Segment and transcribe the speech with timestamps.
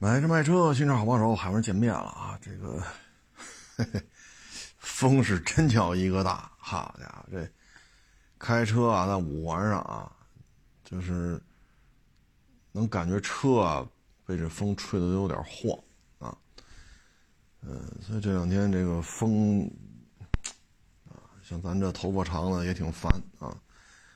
[0.00, 2.38] 买车卖车，新车好帮手，海文见面了啊！
[2.40, 2.80] 这个
[3.74, 4.00] 嘿 嘿
[4.78, 7.50] 风是真叫一个大，好家伙，这
[8.38, 10.12] 开车啊，在五环上啊，
[10.84, 11.42] 就是
[12.70, 13.84] 能感觉车啊
[14.24, 15.76] 被这风吹的都有点晃
[16.20, 16.38] 啊。
[17.62, 19.68] 嗯，所以这两天这个风
[21.08, 23.52] 啊，像咱这头发长的也挺烦啊，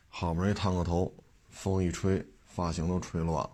[0.08, 1.12] 好不容易烫个头，
[1.50, 3.50] 风一吹，发型都吹乱了。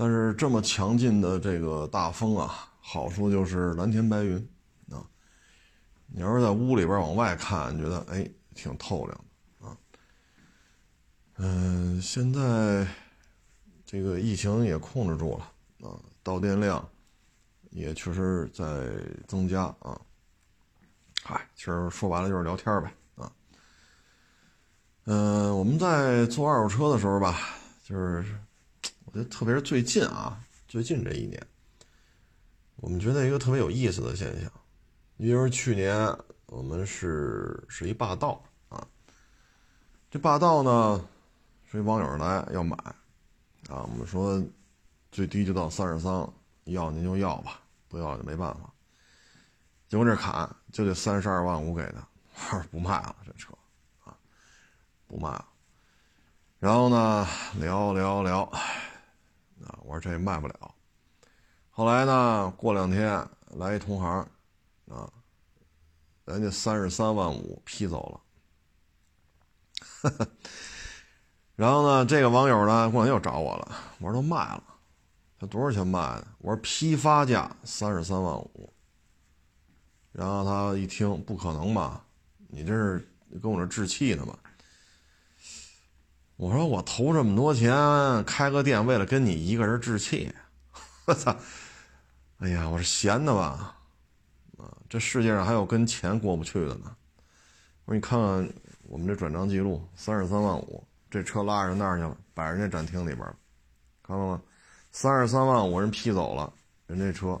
[0.00, 4.36] 但是这么强劲的这个大风啊，好处就是蓝天白云
[4.92, 5.02] 啊。
[6.06, 9.24] 你要是在屋里边往外看，觉得哎挺透亮
[9.60, 9.76] 的啊。
[11.38, 12.86] 嗯，现在
[13.84, 16.88] 这个疫情也控制住了啊，到店量
[17.70, 18.88] 也确实在
[19.26, 20.00] 增加啊。
[21.24, 23.32] 嗨，其实说白了就是聊天呗啊。
[25.06, 27.36] 嗯，我们在做二手车的时候吧，
[27.82, 28.24] 就是。
[29.24, 31.46] 特别是最近啊，最近这一年，
[32.76, 34.50] 我们觉得一个特别有意思的现象，
[35.16, 36.16] 你比如说去年
[36.46, 38.86] 我们是是一霸道啊，
[40.10, 41.04] 这霸道呢
[41.70, 42.76] 是一网友来要买
[43.68, 44.42] 啊，我们说
[45.10, 46.32] 最低就到三十三了，
[46.64, 48.72] 要您就要吧，不要就没办法。
[49.88, 53.52] 结果这砍就得三十二万五给他，不卖了这车
[54.04, 54.16] 啊，
[55.06, 55.46] 不卖了。
[56.58, 57.26] 然后呢
[57.58, 58.52] 聊聊聊。
[59.68, 60.74] 啊，我说这也卖不了。
[61.70, 63.24] 后来呢，过两天
[63.56, 64.26] 来一同行，
[64.88, 65.08] 啊，
[66.24, 68.20] 人家三十三万五批走
[70.02, 70.18] 了。
[71.54, 74.62] 然后呢，这个网友呢过两天又找我了，我说都卖了，
[75.38, 76.26] 他多少钱卖的？
[76.38, 78.72] 我说批发价三十三万五。
[80.10, 82.04] 然后他一听，不可能吧？
[82.48, 83.08] 你这是
[83.40, 84.36] 跟我这置气呢吗？
[86.38, 90.32] 我说我投这么多钱开个店，为了跟你一个人置气，
[91.04, 91.36] 我操！
[92.38, 93.76] 哎呀，我是闲的吧？
[94.56, 96.96] 啊，这世界上还有跟钱过不去的呢。
[97.84, 98.48] 我说你看看
[98.84, 103.26] 我们这转账记录，三十三万五，这车拉人那儿去了，摆人家展厅里边，
[104.04, 104.40] 看到吗？
[104.92, 106.52] 三十三万五人批走了，
[106.86, 107.36] 人这车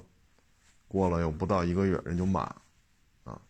[0.88, 2.56] 过了有不到一个月，人就卖了，
[3.22, 3.40] 啊！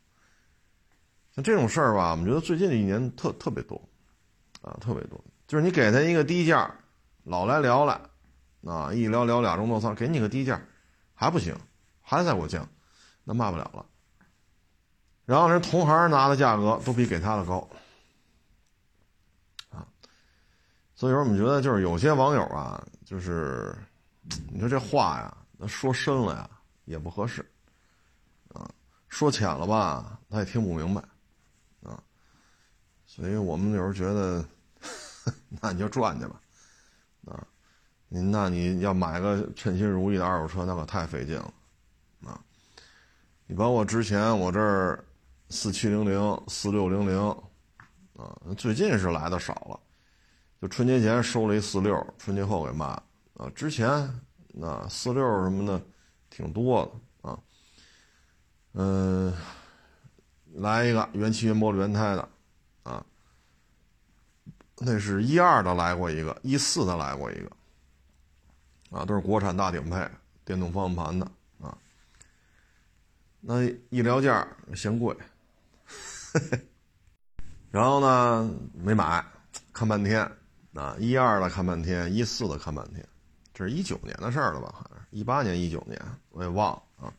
[1.34, 3.80] 像这种事儿吧，我们觉得最近一年特特别多，
[4.60, 5.19] 啊，特别多。
[5.48, 6.70] 就是你给他一个低价，
[7.25, 7.98] 老来聊来，
[8.70, 10.60] 啊，一聊聊俩钟头三，给你个低价，
[11.14, 11.56] 还不行，
[12.03, 12.69] 还在我降，
[13.25, 13.86] 那卖不了了。
[15.25, 17.66] 然后人同行拿的价格都比给他的高，
[19.70, 19.88] 啊，
[20.94, 23.75] 所以说我们觉得就是有些网友啊，就是
[24.50, 26.50] 你说这话呀，那说深了呀
[26.84, 27.41] 也不合适，
[28.53, 28.70] 啊，
[29.09, 31.03] 说浅了吧他也听不明白，
[31.82, 31.98] 啊，
[33.06, 34.44] 所以我们有时候觉得。
[35.61, 36.41] 那你就赚去吧，
[37.27, 37.47] 啊，
[38.09, 41.53] 你那你要买个称心如意的二手车，那可太费劲了，
[42.25, 42.41] 啊，
[43.47, 45.05] 你包括之前我这儿
[45.50, 47.28] 四七零零、四六零零，
[48.16, 49.81] 啊，最近是来的少了，
[50.61, 53.03] 就春节前收了一四六，春节后给卖了，
[53.34, 55.81] 啊，之前那四六什么的
[56.31, 56.84] 挺多
[57.22, 57.39] 的，啊，
[58.72, 59.34] 嗯，
[60.55, 62.28] 来一个原漆原玻璃原胎的。
[64.81, 67.50] 那是一二的来过一个，一四的来过一个，
[68.97, 70.09] 啊，都是国产大顶配，
[70.44, 71.27] 电动方向盘的
[71.61, 71.77] 啊。
[73.41, 75.16] 那一聊价嫌贵，
[77.72, 79.25] 然后呢没买，
[79.72, 80.31] 看半天
[80.75, 83.05] 啊，一二的看半天，一四的看半天，
[83.53, 84.72] 这是一九年的事儿了吧？
[84.72, 86.00] 好像一八年、一九年
[86.31, 87.12] 我也忘了啊。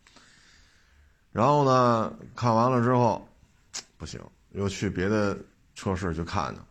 [1.34, 3.28] 然后呢看完了之后，
[3.98, 4.22] 不行，
[4.52, 5.38] 又去别的
[5.76, 6.62] 车市去看去。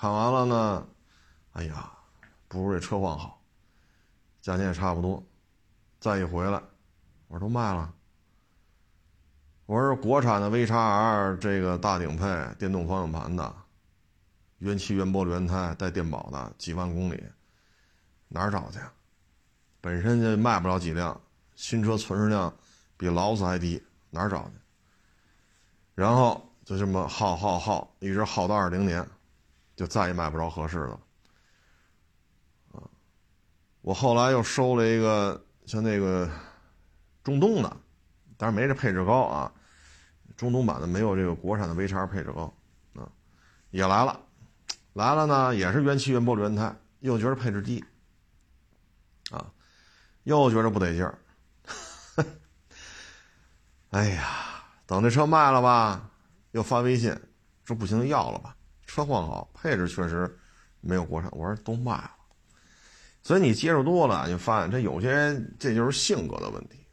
[0.00, 0.86] 看完了呢，
[1.54, 1.90] 哎呀，
[2.46, 3.42] 不如这车况好，
[4.40, 5.20] 价钱也差不多。
[5.98, 6.62] 再一回来，
[7.26, 7.92] 我说都卖了。
[9.66, 12.24] 我说国产的 V 叉 R 这个大顶配
[12.60, 13.52] 电动方向盘的，
[14.58, 17.20] 原漆原玻璃原胎带电保的，几万公里，
[18.28, 18.78] 哪儿找去？
[19.80, 21.20] 本身就卖不了几辆，
[21.56, 22.54] 新车存世量
[22.96, 24.52] 比劳斯还低，哪儿找去？
[25.96, 29.04] 然后就这么耗耗耗，一直耗到二零年。
[29.78, 30.98] 就再也买不着合适的，
[32.72, 32.82] 啊！
[33.80, 36.28] 我后来又收了一个像那个
[37.22, 37.76] 中东的，
[38.36, 39.52] 但是没这配置高啊，
[40.36, 42.52] 中东版的没有这个国产的 V 叉配置高，
[42.96, 43.08] 啊，
[43.70, 44.20] 也来了，
[44.94, 47.84] 来了呢也是原漆原玻璃原胎，又觉得配置低，
[49.30, 49.46] 啊，
[50.24, 51.16] 又觉得不得劲儿，
[53.90, 56.10] 哎呀，等这车卖了吧，
[56.50, 57.16] 又发微信
[57.64, 58.56] 说不行要了吧。
[58.98, 60.28] 车况好，配置确实
[60.80, 61.30] 没有国产。
[61.32, 62.10] 我说都卖了，
[63.22, 66.84] 所以你接触多了，你发现这有些人这就是性格的问题，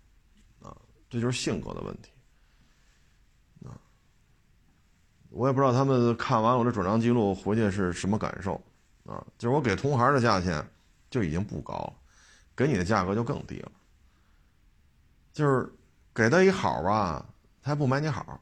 [0.61, 0.75] 啊，
[1.09, 2.11] 这就是性格的问题，
[3.65, 3.73] 啊，
[5.29, 8.53] 我也不知道他们看完我这转账记录回去是什么感受，
[9.05, 10.63] 啊，就是我给同行的价钱
[11.09, 11.93] 就已经不高了，
[12.55, 13.71] 给你的价格就更低了，
[15.33, 15.67] 就是
[16.13, 17.25] 给他一好吧，
[17.63, 18.39] 他还不买你好，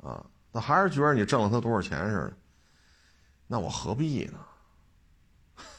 [0.00, 2.37] 啊，他还是觉得你挣了他多少钱似的，
[3.48, 4.38] 那我何必呢？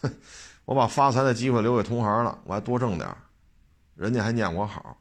[0.66, 3.10] 我把发财的机会留给同行了，我还多挣点
[3.96, 4.98] 人家还念我好，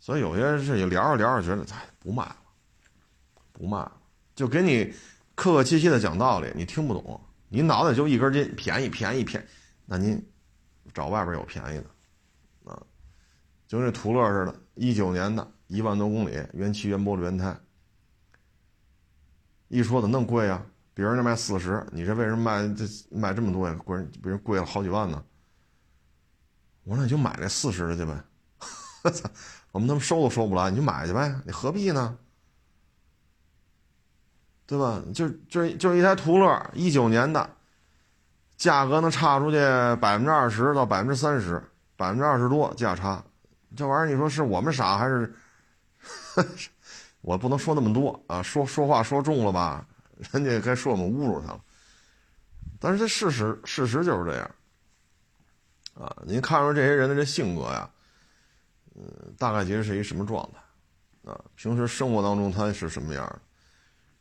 [0.00, 2.36] 所以有些事情聊着聊着觉得，哎，不卖了，
[3.52, 3.92] 不卖了，
[4.34, 4.92] 就给你
[5.34, 9.46] 客客气气的讲道理，你听不懂，你脑袋就一根筋，便宜便宜便，
[9.86, 10.20] 那您
[10.94, 12.82] 找外边有便宜的，啊，
[13.66, 17.56] 就跟这途乐似的，一九年的一万多公里，原漆原玻璃原胎，
[19.68, 20.64] 一说怎么那么贵呀？
[20.94, 23.74] 别人那卖四十，你这为什么卖这卖这么多呀？
[23.84, 25.22] 贵人别人贵了好几万呢。
[26.84, 28.22] 我说你就买这四十的去呗，
[29.72, 32.18] 我们他妈收都收不来，你就买去呗，你何必呢？
[34.66, 35.02] 对吧？
[35.14, 37.48] 就就就一台途乐，一九年的，
[38.56, 39.56] 价格能差出去
[40.00, 41.62] 百分之二十到百分之三十，
[41.96, 43.22] 百分之二十多价差，
[43.76, 45.34] 这玩意儿你说是我们傻还是？
[47.20, 49.86] 我不能说那么多啊，说说话说重了吧？
[50.30, 51.60] 人家该说我们侮辱他了，
[52.78, 54.50] 但是这事实事实就是这样，
[55.94, 57.90] 啊，您看出这些人的这性格呀，
[58.94, 63.40] 嗯，大概其实是一什么状态，啊，平时生活当中他是什么样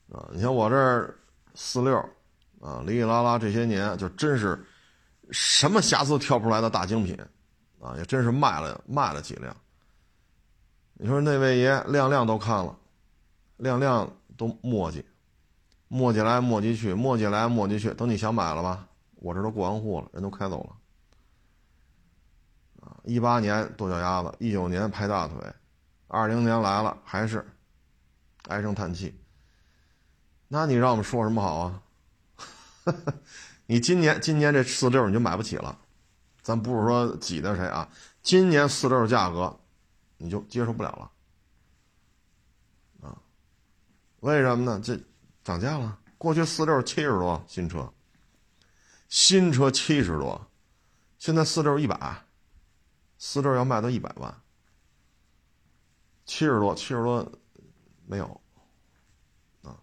[0.10, 1.16] 的，啊，你像我这
[1.54, 1.98] 四六，
[2.60, 4.60] 啊，里里拉拉这些年就真是
[5.32, 7.18] 什么瑕疵挑不出来的大精品，
[7.80, 9.56] 啊，也真是卖了卖了几辆。
[10.94, 12.78] 你说那位爷亮亮都看了，
[13.58, 15.04] 亮亮都磨叽。
[15.94, 20.78] 磨叽来磨叽去，磨叽来磨叽去，等你想买了吧，我这都过完户了，人都开走了。
[22.88, 25.36] 啊，一八年跺脚丫子，一九年拍大腿，
[26.08, 27.46] 二零年来了还是
[28.48, 29.14] 唉声叹气。
[30.48, 31.84] 那你让我们说什么好啊？
[33.68, 35.78] 你今年今年这四六你就买不起了，
[36.42, 37.90] 咱不是说挤的谁啊，
[38.24, 39.60] 今年四六价格
[40.16, 40.90] 你就接受不了
[43.02, 43.10] 了。
[43.10, 43.18] 啊，
[44.22, 44.80] 为什么呢？
[44.82, 44.98] 这。
[45.44, 47.92] 涨价了，过去四六七十多新车，
[49.10, 50.40] 新车七十多，
[51.18, 52.24] 现在四六一百，
[53.18, 54.42] 四六要卖到一百万，
[56.26, 57.32] 七十多七十多
[58.06, 58.42] 没有。
[59.64, 59.76] 啊，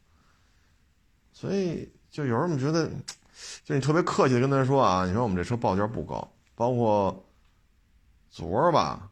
[1.32, 2.88] 所以就有人觉得，
[3.64, 7.28] 就你特别客气的跟他说啊，你说我们这车报价不高，包括
[8.30, 9.10] 昨儿吧，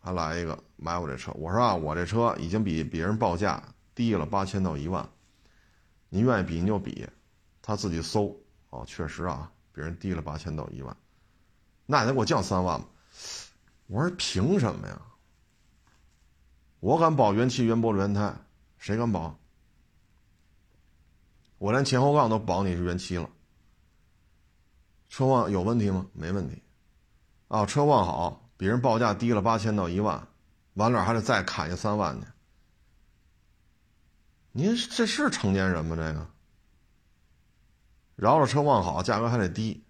[0.00, 3.62] 还来一个买我这车，我说啊，我这车已经比别人报价
[3.94, 5.08] 低了八千到一万。
[6.08, 7.06] 你愿意比你就比，
[7.60, 8.34] 他自己搜
[8.70, 10.96] 哦，确实啊，别人低了八千到一万，
[11.86, 12.86] 那也得给我降三万吧？
[13.86, 15.00] 我说凭什么呀？
[16.80, 18.34] 我敢保原漆原玻璃原胎，
[18.78, 19.38] 谁敢保？
[21.58, 23.28] 我连前后杠都保你是原漆了，
[25.08, 26.06] 车况有问题吗？
[26.12, 26.62] 没问题，
[27.48, 30.28] 啊，车况好，别人报价低了八千到一万，
[30.74, 32.26] 完了还得再砍下三万去。
[34.58, 35.94] 您这是成年人吗？
[35.94, 36.26] 这个
[38.16, 39.84] 饶了车况好，价格还得低，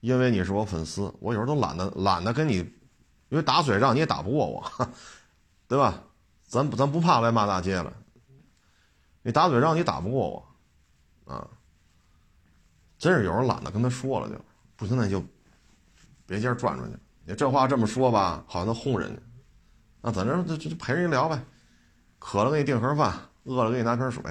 [0.00, 4.72] 因为你是我粉丝，我有时候都懒得懒得跟你，因为打嘴仗你也打不过我，
[5.66, 6.02] 对吧？
[6.44, 7.90] 咱咱不怕来骂大街了，
[9.22, 10.28] 你打嘴仗你打不过
[11.24, 11.48] 我，啊，
[12.98, 14.34] 真是有时候懒得跟他说了，就
[14.76, 15.24] 不行那就
[16.26, 16.98] 别接着转转去。
[17.24, 19.22] 你这话这么说吧，好像他哄人家，
[20.02, 21.42] 那咱这就就陪人聊呗。
[22.30, 24.22] 渴了给你订盒饭，饿了给你拿瓶水。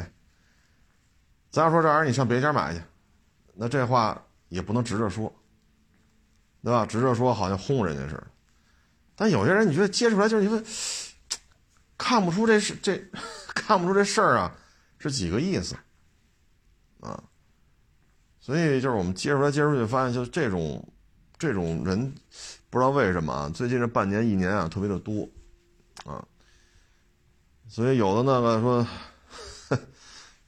[1.50, 2.80] 咱要说这玩意儿，你上别家买去，
[3.56, 5.34] 那这话也不能直着说，
[6.64, 6.86] 对吧？
[6.86, 8.28] 直着说好像哄人家似的。
[9.16, 10.64] 但有些人，你觉得接出来就是因为
[11.98, 13.04] 看不出这是这
[13.56, 14.56] 看不出这事儿啊
[15.00, 15.76] 是几个意思
[17.00, 17.24] 啊？
[18.40, 20.88] 所以就是我们接出来接出去，发现就这种
[21.40, 22.14] 这种人，
[22.70, 25.28] 不知道为什么啊，最近这半年一年啊特别的多
[26.06, 26.24] 啊。
[27.68, 28.88] 所以有的那个说，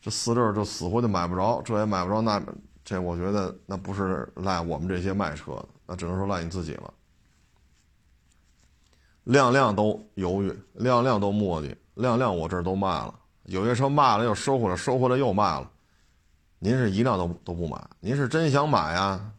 [0.02, 2.42] 这四六就死活就买不着，这也买不着，那
[2.84, 6.94] 这我觉得那不是赖我们这些卖车的，那只能说赖你自己了。
[9.26, 15.70] 辆辆都犹豫，辆辆都磨叽，辆辆我这儿都卖了，有些车卖了又收回来，收回来又卖了。
[16.58, 19.32] 您是一辆都都不买，您是真想买呀？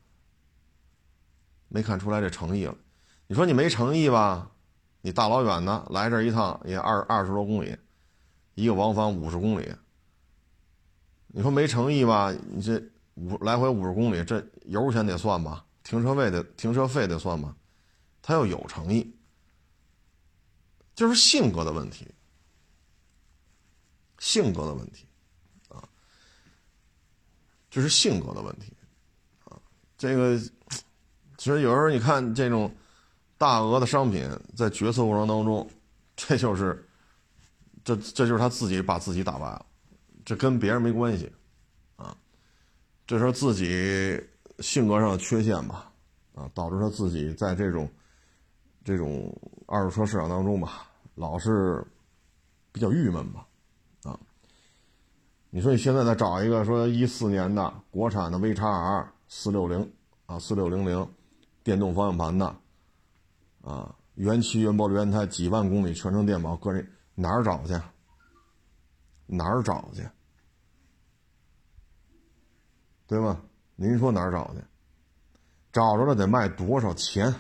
[1.69, 2.75] 没看出来这诚意了。
[3.27, 4.51] 你说你没诚意吧？
[5.03, 7.77] 你大老远的来这一趟也二二十多公里，
[8.55, 9.73] 一个往返五十公里。
[11.29, 12.33] 你说没诚意吧？
[12.49, 12.83] 你这
[13.15, 17.57] 五来回五十公里，这油钱得算吧，停车位得停车费得算吧，
[18.21, 19.15] 他要有诚意，
[20.95, 22.07] 就是性格的问题，
[24.19, 25.07] 性格的问题，
[25.69, 25.89] 啊，
[27.71, 28.73] 就是性格的问题，
[29.45, 29.57] 啊，
[29.97, 30.37] 这个
[31.39, 32.75] 其实有时候你看这种
[33.41, 35.67] 大额的商品在决策过程当中，
[36.15, 36.87] 这就是
[37.83, 39.65] 这这就是他自己把自己打败了，
[40.27, 41.33] 这跟别人没关系。
[41.97, 42.15] 啊
[43.07, 44.23] 这是自己
[44.59, 45.91] 性格上的缺陷吧，
[46.35, 47.91] 啊，导致他自己在这种
[48.85, 49.35] 这种
[49.67, 51.83] 二手车市场当中吧，老是
[52.71, 53.47] 比较郁闷吧，
[54.03, 54.21] 啊，
[55.49, 59.91] 你说你现在再找一个说一四年的国产的 V 叉 R 四六零
[60.27, 61.09] 啊四六零零
[61.65, 62.55] 电动方向盘的，
[63.63, 67.75] 啊，原漆原玻璃原胎几万公里全程电保，个人哪儿找去？
[69.27, 70.03] 哪儿找去？
[73.07, 73.41] 对吧？
[73.77, 74.63] 您说哪儿找去？
[75.73, 77.35] 找着了得卖多少钱？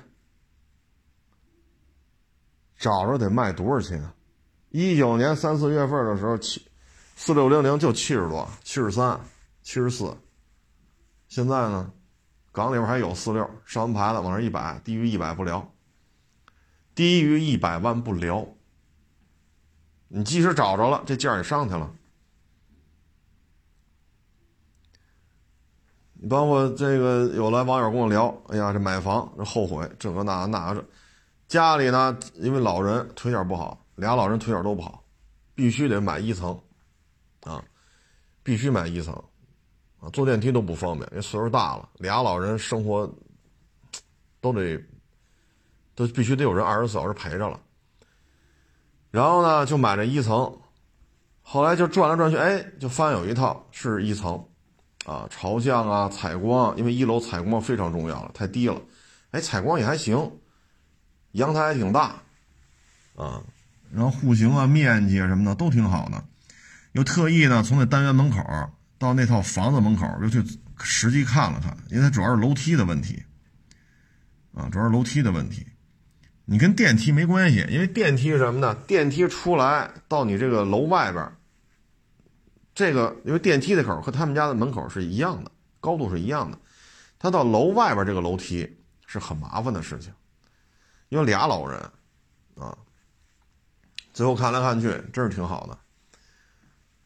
[2.77, 4.03] 找着得卖多少钱？
[4.71, 6.65] 一九年三四月份的时候，七
[7.17, 9.21] 四六零零就七十多，七十三、
[9.63, 10.17] 七十四。
[11.29, 11.93] 现在呢，
[12.53, 15.73] 港里边还有四六，上完牌子往上一摆，低于一百不聊。
[17.01, 18.47] 低于一百万不聊。
[20.09, 21.91] 你即使找着了，这价也上去了。
[26.13, 30.85] 你包括这个有来网友跟我聊，哎呀，这买房这后悔，这个那那这，
[31.49, 35.03] 家里呢，因为老人腿脚不好，俩老人腿脚都不好，
[35.55, 36.61] 必须得买一层，
[37.45, 37.65] 啊，
[38.43, 39.15] 必须买一层，
[40.01, 43.11] 啊，坐电梯都不方便，因为岁数大了，俩老人生活
[44.39, 44.77] 都得
[46.01, 47.61] 都必须得有人二十四小时陪着了。
[49.11, 50.59] 然后呢，就买这一层，
[51.43, 54.47] 后来就转来转去，哎，就发现有一套是一层。
[55.07, 58.81] 啊，朝向啊，采光，因为一楼采光非常重要了，太低了。
[59.31, 60.31] 哎，采光也还行，
[61.33, 62.17] 阳台还挺大，
[63.17, 63.43] 啊，
[63.91, 66.23] 然后户型啊、面积啊什么的都挺好的。
[66.93, 68.45] 又特意呢从那单元门口
[68.99, 70.45] 到那套房子门口又去
[70.79, 73.23] 实际看了看，因为它主要是楼梯的问题，
[74.55, 75.67] 啊，主要是楼梯的问题。
[76.53, 78.75] 你跟电梯没关系，因为电梯是什么呢？
[78.85, 81.33] 电梯出来到你这个楼外边。
[82.75, 86.59] 这个因为电梯的口和他们家的门口是一样的，高度是一样的，
[87.21, 88.69] 他到楼外边这个楼梯
[89.07, 90.13] 是很麻烦的事情，
[91.09, 91.79] 因为俩老人，
[92.57, 92.77] 啊，
[94.13, 95.79] 最后看来看去真是挺好的，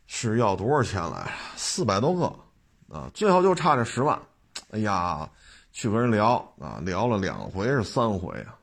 [0.07, 1.31] 是要多少钱来着？
[1.55, 4.19] 四百多个，啊，最后就差这十万，
[4.71, 5.29] 哎呀，
[5.71, 8.57] 去跟人聊啊，聊了两回是三回，啊，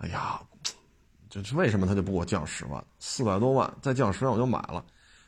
[0.00, 0.40] 哎呀，
[1.28, 2.82] 这是为什么他就不给我降十万？
[2.98, 4.84] 四百多万再降十万我就买了。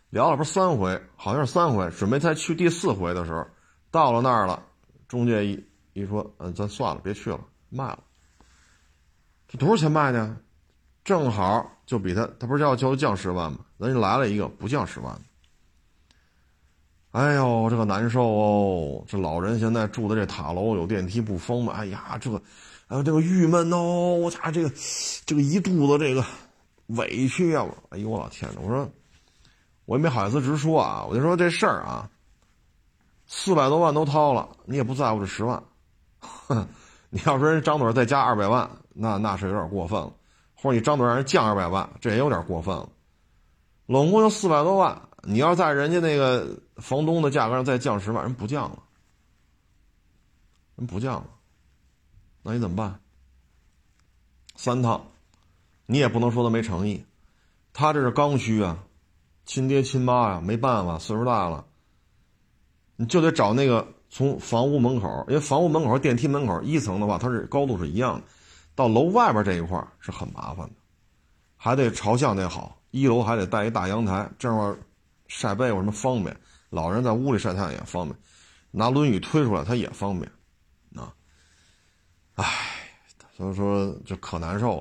[0.08, 3.46] 聊了不是三回，好像是三回，准备再去第四回的时候，
[3.90, 4.62] 到了那儿了，
[5.08, 5.62] 中介一
[5.92, 7.98] 一说，嗯，咱算了，别去了，卖了。
[9.46, 10.34] 这多少钱卖的？
[11.04, 13.58] 正好就比他，他不是要求降十万吗？
[13.76, 15.20] 人家来了一个不降十万。
[17.10, 19.04] 哎呦，这个难受哦！
[19.06, 21.74] 这老人现在住的这塔楼有电梯不封嘛？
[21.74, 22.40] 哎呀，这个，
[22.92, 24.16] 哎呦，这个郁闷哦！
[24.16, 24.70] 我操，这个，
[25.24, 26.22] 这个一肚子这个
[26.88, 27.66] 委屈啊！
[27.88, 28.86] 哎呦，我老天呐，我说。
[29.86, 32.08] 我也没好意思直说啊，我就说这事儿啊，
[33.26, 35.60] 四百多万都掏了，你也不在乎这十万，
[37.10, 40.12] 你要说人张嘴再加二百万，那那是有点过分了，
[40.54, 42.88] 或者你张嘴让人降二百万，这也有点过分了。
[43.86, 48.78] 拢共就四百多万，你要在人家那个房东的价格上再降十万，人不降了，
[50.76, 51.26] 人不降了，
[52.42, 53.00] 那你怎么办？
[54.56, 55.06] 三趟，
[55.86, 57.04] 你也不能说他没诚意，
[57.72, 58.84] 他这是刚需啊。
[59.44, 61.64] 亲爹亲妈呀，没办法，岁数大了，
[62.94, 68.22] 你就得找那个从房屋门口，因为房屋门口、电梯门口一层的话，它是高度是一样的，
[68.76, 70.74] 到楼外边这一块是很麻烦的，
[71.56, 74.78] 还得朝向得好，一楼还得带一大阳台，这样
[75.26, 76.36] 晒被窝什么方便，
[76.70, 78.16] 老人在屋里晒太阳也方便，
[78.70, 80.30] 拿轮椅推出来他也方便，
[82.34, 82.44] 唉，
[83.36, 84.80] 所以说就可难受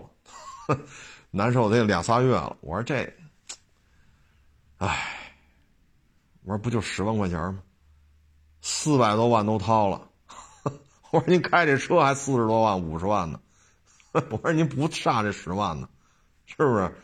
[0.67, 0.79] 了，
[1.31, 3.13] 难受得两仨月了，我说这。
[4.77, 5.36] 唉，
[6.43, 7.62] 我说不就十万块钱吗？
[8.62, 10.10] 四百多万都掏了。
[11.12, 13.39] 我说您开这车还四十多万、五十万呢。
[14.29, 15.88] 我说您不差这十万呢，
[16.46, 16.96] 是不是？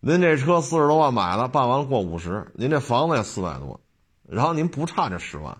[0.00, 3.80] 您这车四十多万买了，办完了过五十，您这房子也四百多，
[4.28, 5.58] 然后您不差这十万，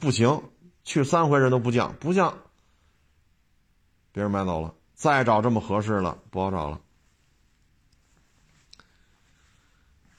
[0.00, 0.42] 不行，
[0.84, 2.38] 去三回人都不降，不降，
[4.14, 6.80] 别人买走了，再找这么合适的不好找了。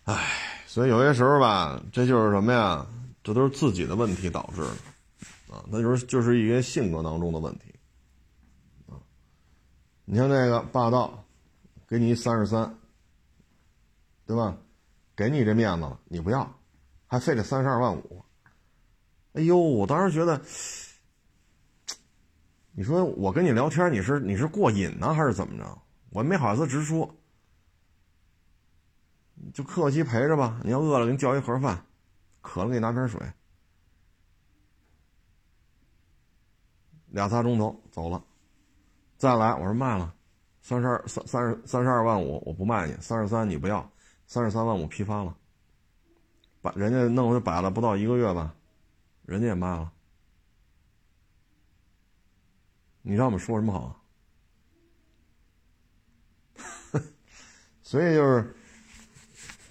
[0.04, 0.22] 唉，
[0.68, 2.86] 所以有些时候吧，这就是什么呀？
[3.24, 7.74] 这都是自己的问题导致的，啊，那就是就是一个性格当中的问题，
[8.88, 9.00] 啊，
[10.04, 11.26] 你像那个霸道，
[11.88, 12.78] 给你三十三，
[14.28, 14.58] 对吧？
[15.16, 16.54] 给你这面子了，你不要，
[17.08, 18.26] 还非得三十二万五，
[19.32, 20.40] 哎呦，我当时觉得，
[22.78, 25.82] 你说我跟你聊天，你是你是过瘾呢，还是怎么着？
[26.10, 27.10] 我没好意思直说。
[29.54, 31.86] 就客气陪着吧，你要饿了给你叫一盒饭，
[32.42, 33.22] 渴了给你拿瓶水。
[37.08, 38.22] 俩仨钟头走了，
[39.16, 40.14] 再来我说卖了，
[40.62, 43.90] 三十二三三十三十二万五我不卖你，三十三你不要，
[44.28, 45.34] 三十三万五批发了，
[46.62, 48.54] 把人家弄回摆了不到一个月吧，
[49.26, 49.94] 人家也卖了，
[53.06, 54.04] 你让我们说什么好？
[57.84, 58.56] 所以就是。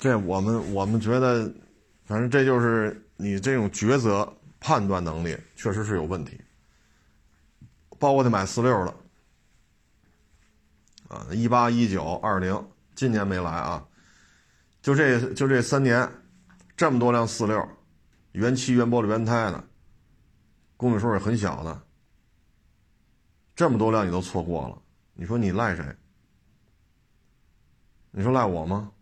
[0.01, 1.51] 这我们我们觉得，
[2.05, 6.39] 反正这就是你这种抉择判断能力确实是有问题。
[7.99, 8.95] 包括他买四六的，
[11.09, 13.89] 啊，一八一九二零，今年没来啊，
[14.83, 16.07] 就这就这三年，
[16.77, 17.67] 这么多辆四六，
[18.33, 19.65] 原漆原玻璃原胎的，
[20.77, 21.83] 公里数也很小的，
[23.55, 24.83] 这么多辆你都错过了，
[25.15, 25.97] 你说你赖谁？
[28.11, 28.93] 你说赖我吗？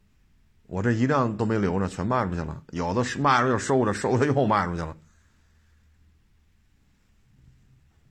[0.66, 2.64] 我这一辆都没留着，全卖出去了。
[2.70, 4.96] 有的是卖了又收着，收着又卖出去了。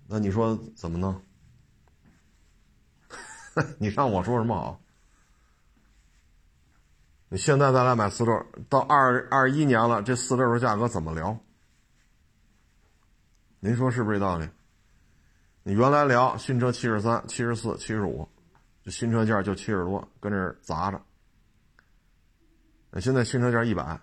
[0.07, 1.21] 那你说怎么弄？
[3.79, 4.81] 你让我说什么好？
[7.29, 11.39] 你现在再来买四六，到二二一年了，这四六的价格怎么聊？
[13.59, 14.49] 您说是不是这道理？
[15.63, 18.27] 你原来聊新车七十三、七十四、七十五，
[18.83, 20.99] 这新车价就七十多，跟这砸着。
[22.89, 23.99] 那现在新车价一百，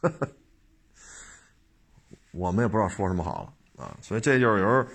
[2.30, 3.96] 我们也不知道说什么好了啊！
[4.00, 4.86] 所以这就是有时候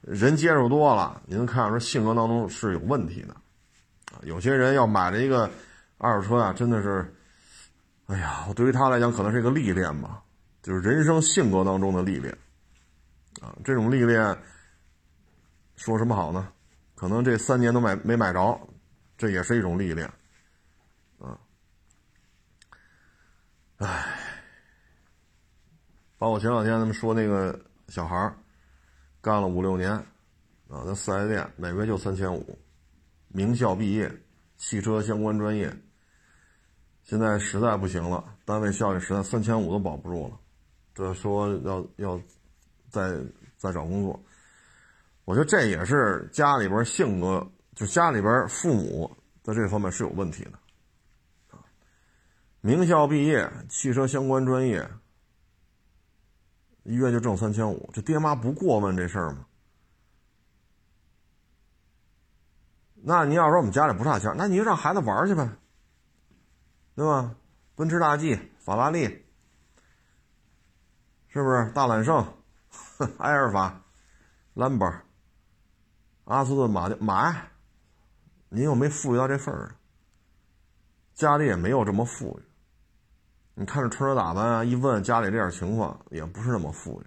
[0.00, 3.34] 人接触多了，你能看出性格当中是有问题的
[4.12, 4.22] 啊。
[4.22, 5.50] 有些人要买了一个
[5.98, 7.12] 二手车啊，真的是，
[8.06, 10.22] 哎呀，对于他来讲可能是一个历练吧，
[10.62, 12.32] 就是人生性格当中的历练
[13.40, 13.52] 啊。
[13.64, 14.38] 这种历练
[15.82, 16.52] 说什么好呢？
[16.94, 18.56] 可能这三年都买没买着，
[19.18, 20.06] 这也是一种历练。
[21.18, 21.36] 啊。
[23.78, 24.16] 唉，
[26.18, 28.32] 包括前两天他们说那个小孩
[29.20, 29.90] 干了五六年，
[30.68, 32.56] 啊，在四 S 店每个月就三千五，
[33.26, 34.08] 名校毕业，
[34.56, 35.76] 汽车相关专业，
[37.02, 40.38] 现在实在不行了，单位效益实在三千五都保不住了，
[40.94, 42.20] 这说要要
[42.88, 43.18] 再
[43.56, 44.24] 再找工作，
[45.32, 49.10] 我觉得这也是家里边性格，就家里边父母
[49.42, 50.52] 在这方面是有问题的。
[52.60, 54.86] 名校毕业，汽车相关专业，
[56.82, 59.46] 一月就挣三千五，这爹妈不过问这事儿吗？
[62.96, 65.48] 那你要说我们家里不差钱，那你就让孩子玩去呗，
[66.94, 67.34] 对吧？
[67.74, 69.06] 奔驰大 G、法拉利，
[71.28, 71.72] 是不是？
[71.74, 72.22] 大揽胜、
[73.16, 73.82] 埃尔法、
[74.52, 74.92] 兰博、
[76.24, 77.50] 阿斯顿马丁买，
[78.48, 79.76] 您又没富裕到这份儿上，
[81.14, 82.42] 家里也没有这么富裕。
[83.54, 87.06] 你看着穿着打扮啊，一问家里这点情况，也不是那么富裕。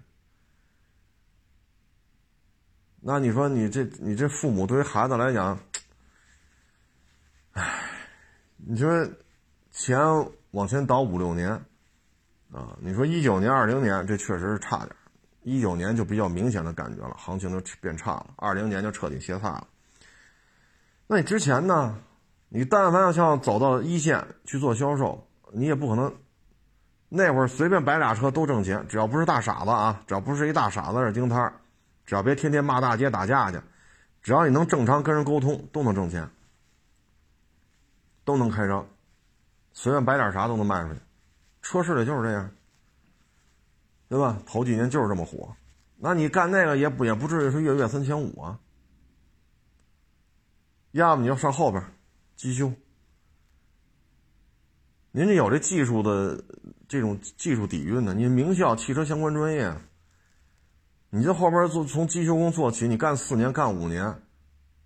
[3.00, 5.58] 那你说你这你这父母对于孩子来讲，
[7.52, 7.90] 唉，
[8.56, 9.08] 你说
[9.70, 9.98] 钱
[10.50, 11.50] 往前倒五六年
[12.52, 14.94] 啊，你说一九年、二零年这确实是差点，
[15.48, 19.64] 一九年就比较明显的感觉了，行情就变差了，二零年就彻底歇菜了。
[21.06, 21.96] 那你之前呢？
[22.48, 26.12] 你但凡要想走到一线去做销售，你也不可能。
[27.08, 31.52] 那会儿随便摆俩车都挣钱，只要不是大傻子啊，只要不是一大傻子在盯摊儿
[32.04, 33.60] 只要别天天骂大街打架去，
[34.22, 36.28] 只要你能正常跟人沟通，都能挣钱，
[38.24, 38.84] 都能开张，
[39.72, 41.00] 随便摆点啥都能卖出去。
[41.62, 42.50] 车市里就是这样，
[44.08, 44.40] 对吧？
[44.46, 45.54] 头几年就是这么火，
[45.96, 48.60] 那你干那个也不也不至于是月月三千五啊，
[50.92, 51.82] 要么你就上后边，
[52.36, 52.72] 机修。
[55.10, 56.44] 您这有这技术的
[56.86, 58.14] 这种技术底蕴呢？
[58.14, 59.74] 您名校汽车相关专业，
[61.10, 64.22] 你这后边做从机修工做起，你干四年干五年，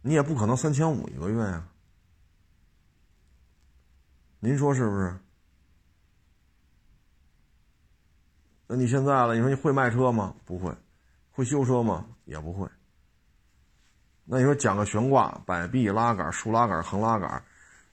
[0.00, 1.68] 你也不可能三千五一个月呀。
[4.38, 5.18] 您说是不是？
[8.72, 10.32] 那你现在了，你说你会卖车吗？
[10.44, 10.72] 不会，
[11.32, 12.06] 会修车吗？
[12.24, 12.68] 也不会。
[14.24, 17.28] 那你说讲个悬挂、摆臂、拉杆、竖拉杆、横拉杆。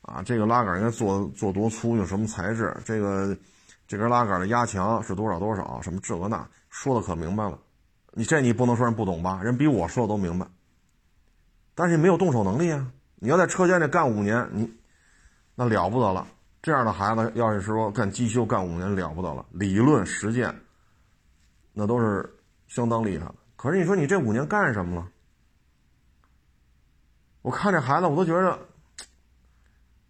[0.04, 2.78] 啊，这个拉杆应该做做多粗，用什么材质？
[2.86, 3.36] 这个
[3.88, 7.58] 这根拉杆的压强是多少多少，什么这个那，说的可明白了。
[8.12, 9.42] 你这你不能说人不懂吧？
[9.42, 10.46] 人比我说的都明白。
[11.74, 12.88] 但是你没有动手能力啊！
[13.16, 14.72] 你要在车间里干五年，你
[15.56, 16.28] 那了不得了。
[16.62, 20.56] 这样的孩子要是说干机修干五年了不得了，理论实践
[21.80, 22.28] 那都是
[22.68, 23.36] 相当厉害的。
[23.56, 25.08] 可是你说你这五年干什么了？
[27.44, 28.58] 我看这孩子我都觉得，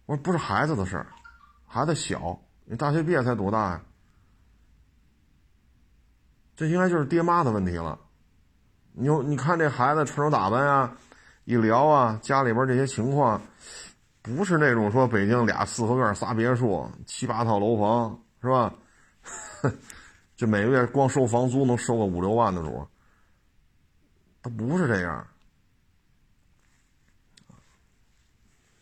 [0.06, 1.04] 我说不是孩子的事，
[1.66, 3.82] 孩子小，你大学毕业才多大呀？
[6.56, 7.98] 这应该就是爹妈的问题了。
[8.92, 10.90] 你你看这孩子穿着打扮呀。
[11.44, 13.40] 一聊啊，家里边这些情况，
[14.20, 18.74] 不是那种说北京俩四合院仨别墅七八套楼房是吧？
[20.38, 22.86] 这每个月光收房租能收个五六万的主，
[24.40, 25.26] 他不是这样。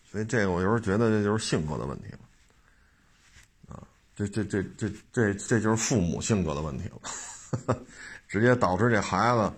[0.04, 3.82] 所以这个我有时候觉得这就是性格的问题了，啊，
[4.14, 7.78] 这这这这这这就是父母性格的问题了，
[8.28, 9.50] 直接导致这孩子，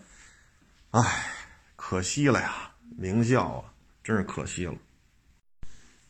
[0.93, 1.27] 唉，
[1.75, 2.71] 可惜了呀。
[2.97, 3.73] 名校啊，
[4.05, 4.75] 真是可惜了。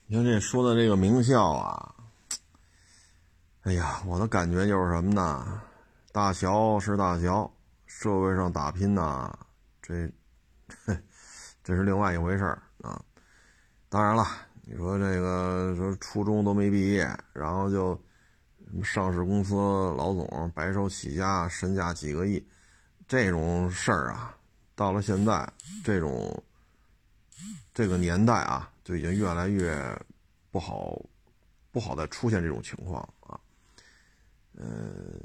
[0.06, 1.94] 你看这说的这个名校啊，
[3.62, 5.62] 哎呀，我的感觉就是什么呢？
[6.18, 7.48] 大小是大小，
[7.86, 9.32] 社会上打拼呐，
[9.80, 10.10] 这，
[11.62, 13.00] 这是另外一回事儿啊。
[13.88, 14.26] 当然了，
[14.62, 17.94] 你说这个说初中都没毕业，然后就
[18.66, 19.54] 什么上市公司
[19.96, 22.44] 老总白手起家，身价几个亿，
[23.06, 24.36] 这种事儿啊，
[24.74, 25.48] 到了现在
[25.84, 26.42] 这种。
[27.72, 29.96] 这个年代啊，就已经越来越
[30.50, 31.00] 不好，
[31.70, 33.38] 不好再出现这种情况啊。
[34.54, 35.22] 嗯，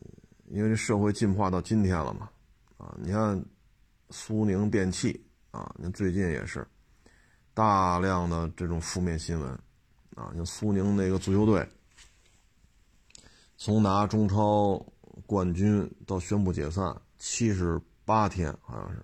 [0.54, 2.30] 因为这社会进化到今天了嘛，
[2.78, 3.44] 啊，你看
[4.12, 6.66] 苏宁电器啊，你最近也是
[7.56, 9.50] 大量的这种负面新闻
[10.16, 11.68] 啊，像苏宁那个足球队，
[13.58, 14.80] 从拿中超
[15.26, 19.04] 冠军到宣布解散，七十八天，好像是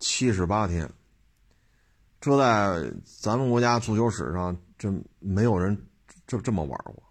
[0.00, 0.90] 七十八天。
[2.20, 5.80] 这在咱们国家足球史上，这没有人
[6.26, 7.03] 这这么玩过，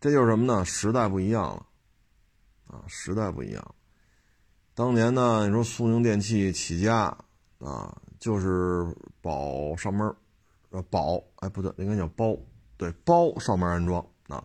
[0.00, 0.64] 这就是什么呢？
[0.64, 1.66] 时代不一样了，
[2.68, 3.74] 啊，时代不一样。
[4.74, 7.14] 当年呢，你说苏宁电器起家
[7.58, 8.86] 啊，就是
[9.20, 10.12] 保上门，
[10.70, 12.36] 呃，保，哎，不对，应该叫包，
[12.76, 14.42] 对，包上门安装啊。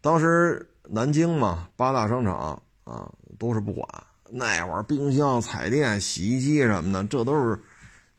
[0.00, 3.88] 当时南京嘛，八大商场啊，都是不管
[4.28, 7.58] 那会儿，冰箱、彩电、洗衣机什么的，这都是。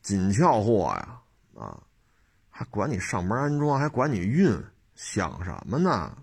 [0.00, 1.20] 紧俏货呀，
[1.54, 1.82] 啊，
[2.48, 4.56] 还管你上门安装，还管你运，
[4.94, 6.16] 想什么呢？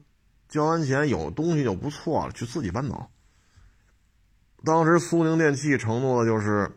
[0.55, 3.11] 交完钱有东西就不错了，去自己搬走。
[4.63, 6.71] 当时苏宁电器承诺的就是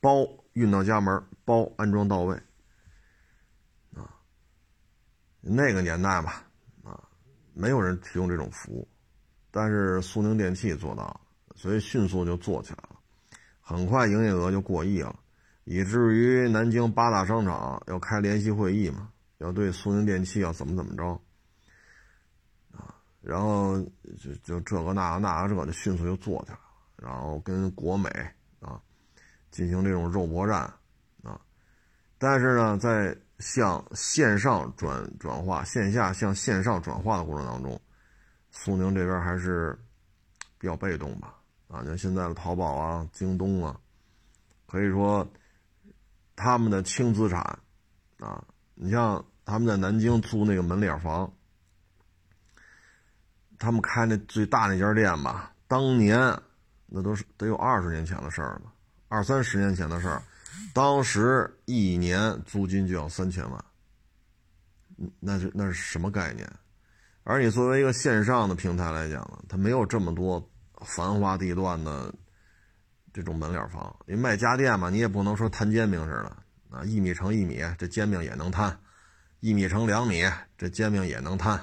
[0.00, 2.34] 包运到家门，包安装到位。
[3.94, 4.08] 啊，
[5.42, 6.42] 那个年代吧，
[6.82, 6.98] 啊，
[7.52, 8.88] 没有人提供这种服务，
[9.50, 11.20] 但是苏宁电器做到了，
[11.54, 12.96] 所以迅速就做起来了，
[13.60, 15.14] 很快营业额就过亿了。
[15.64, 21.20] 以至于南京八大商场要开联席会议嘛，要对苏宁电器要怎么怎么着，
[23.24, 23.80] 然后
[24.20, 26.60] 就就这个那个那个这个就迅速就做起来了，
[26.96, 28.08] 然后跟国美
[28.60, 28.80] 啊
[29.50, 30.60] 进行这种肉搏战
[31.22, 31.40] 啊，
[32.18, 37.80] 但是呢，在向线上转转化、线下向线上转化的过程当中，
[38.50, 39.78] 苏宁这边还是
[40.58, 41.34] 比较被动吧，
[41.68, 43.78] 啊，像现在的淘宝啊、京东啊，
[44.66, 45.26] 可以说。
[46.36, 47.40] 他们的轻资产，
[48.18, 51.32] 啊，你像他们在南京租那个门脸房，
[53.64, 56.18] 他们开那最大那家店吧，当年
[56.86, 58.72] 那都是得有二十年前的事儿了，
[59.08, 60.22] 二三十年前的事儿，
[60.74, 63.64] 当时一年租金就要三千万，
[64.98, 66.46] 嗯那是那是什么概念？
[67.24, 70.46] 而你作为一个线上的平台来讲呢，它没有这么多
[70.82, 72.14] 繁华地段的。
[73.16, 76.36] 这种门脸房，你卖家电嘛，你也不能说摊煎饼似的
[76.68, 78.72] 啊，一米乘一米，这煎饼也能摊；
[79.38, 80.24] 一米乘两米，
[80.58, 81.56] 这煎饼也能摊；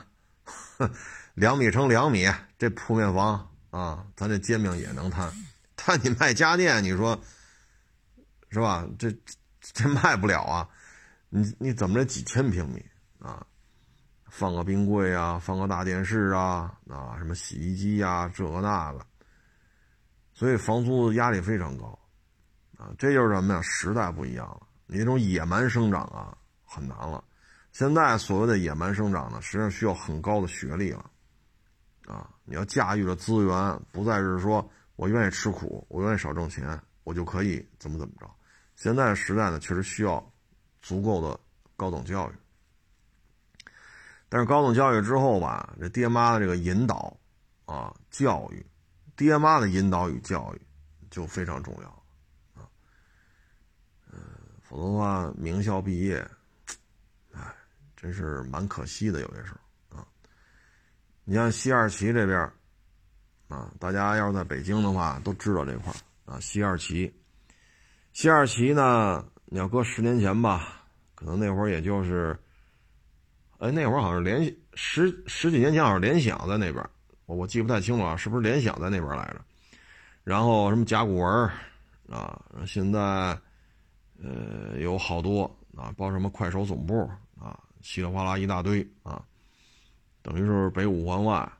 [1.33, 5.31] 两米乘两米，这铺面房啊，咱这煎饼也能摊。
[5.75, 7.19] 但你卖家电，你说
[8.49, 8.87] 是吧？
[8.99, 9.11] 这
[9.61, 10.69] 这卖不了啊！
[11.29, 12.85] 你你怎么着几千平米
[13.19, 13.45] 啊？
[14.27, 19.05] 放个冰柜啊，放个大电视啊，啊，什么洗衣机呀，这个那个。
[20.33, 21.97] 所以房租压力非常高，
[22.77, 23.61] 啊，这就是什么呀？
[23.61, 27.23] 时代不一样了，你那种野蛮生长啊，很难了。
[27.71, 31.09] 现在所谓的野蛮生长呢，实际上需要很高的学历了，
[32.11, 38.29] 啊，你要驾驭的资源不再是说我愿意吃苦，我愿意少挣钱，我就可以怎么怎么着。
[38.75, 40.21] 现在的时代呢，确实需要
[40.81, 41.39] 足够的
[41.77, 42.33] 高等教育。
[44.27, 47.15] 但是高等教育之后吧，这爹妈的这个引导
[47.63, 48.65] 啊，教育，
[49.15, 50.61] 爹妈的引导与教育
[51.09, 51.89] 就非常重要
[52.61, 52.67] 啊。
[54.11, 54.19] 嗯，
[54.61, 56.29] 否则的话，名校毕业，
[57.31, 57.55] 哎，
[57.95, 59.60] 真是蛮可惜的，有些时候。
[61.23, 62.39] 你像西二旗这边
[63.47, 65.93] 啊，大家要是在北京的话，都知道这块
[66.25, 67.13] 啊，西二旗。
[68.13, 70.83] 西二旗呢，你要搁十年前吧，
[71.15, 72.37] 可能那会儿也就是。
[73.59, 76.83] 哎，那会儿好像联十十几年前好像联想在那边，
[77.27, 79.41] 我我记不太清楚啊，是不是联想在那边来着？
[80.23, 81.49] 然后什么甲骨文
[82.09, 82.99] 啊，现在
[84.19, 85.43] 呃有好多
[85.77, 87.07] 啊，包什么快手总部
[87.39, 89.23] 啊，稀里哗啦一大堆啊，
[90.21, 91.51] 等于是北五环外，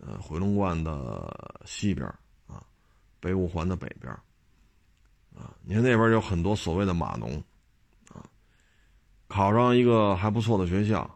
[0.00, 2.06] 呃回龙观的西边
[2.46, 2.62] 啊，
[3.20, 4.12] 北五环的北边
[5.34, 7.42] 啊，你看那边有很多所谓的码农
[8.12, 8.24] 啊，
[9.26, 11.08] 考上一个还不错的学校。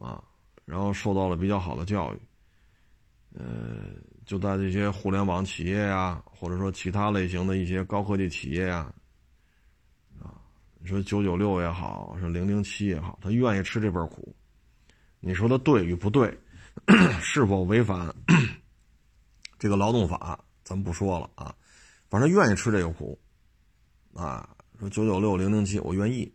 [0.00, 0.20] 啊，
[0.64, 2.20] 然后受到了比较好的教育，
[3.34, 3.92] 呃，
[4.26, 8.92] 就在这些互联网企业呀，或者说其他类型的一些高科技企业呀，
[10.20, 10.42] 啊，
[10.80, 14.34] 你说九九六也好，是零零七也好，他愿意吃这份苦，
[15.24, 16.36] 你说他对与不对，
[17.20, 18.12] 是否违反
[19.56, 21.54] 这个劳动法，咱不说了啊，
[22.10, 23.16] 反正愿意吃这个苦，
[24.14, 24.48] 啊，
[24.80, 26.30] 说九九六零零七，我愿意。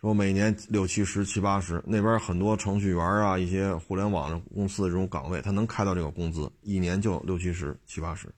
[0.00, 8.32] 说每年六七十七八十，那边很多程序员啊，一些互联网公司的这种岗位，他能开到这个工资，一年就六七十七八十。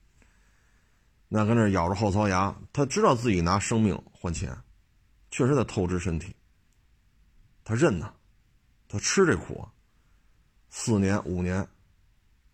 [1.29, 4.55] 那跟那咬着后槽牙，他知道自己拿生命换钱，
[5.31, 6.35] 确实在透支身体。
[7.63, 8.13] 他认呐，
[8.95, 9.67] 他吃这苦。
[10.69, 11.67] 四年五年，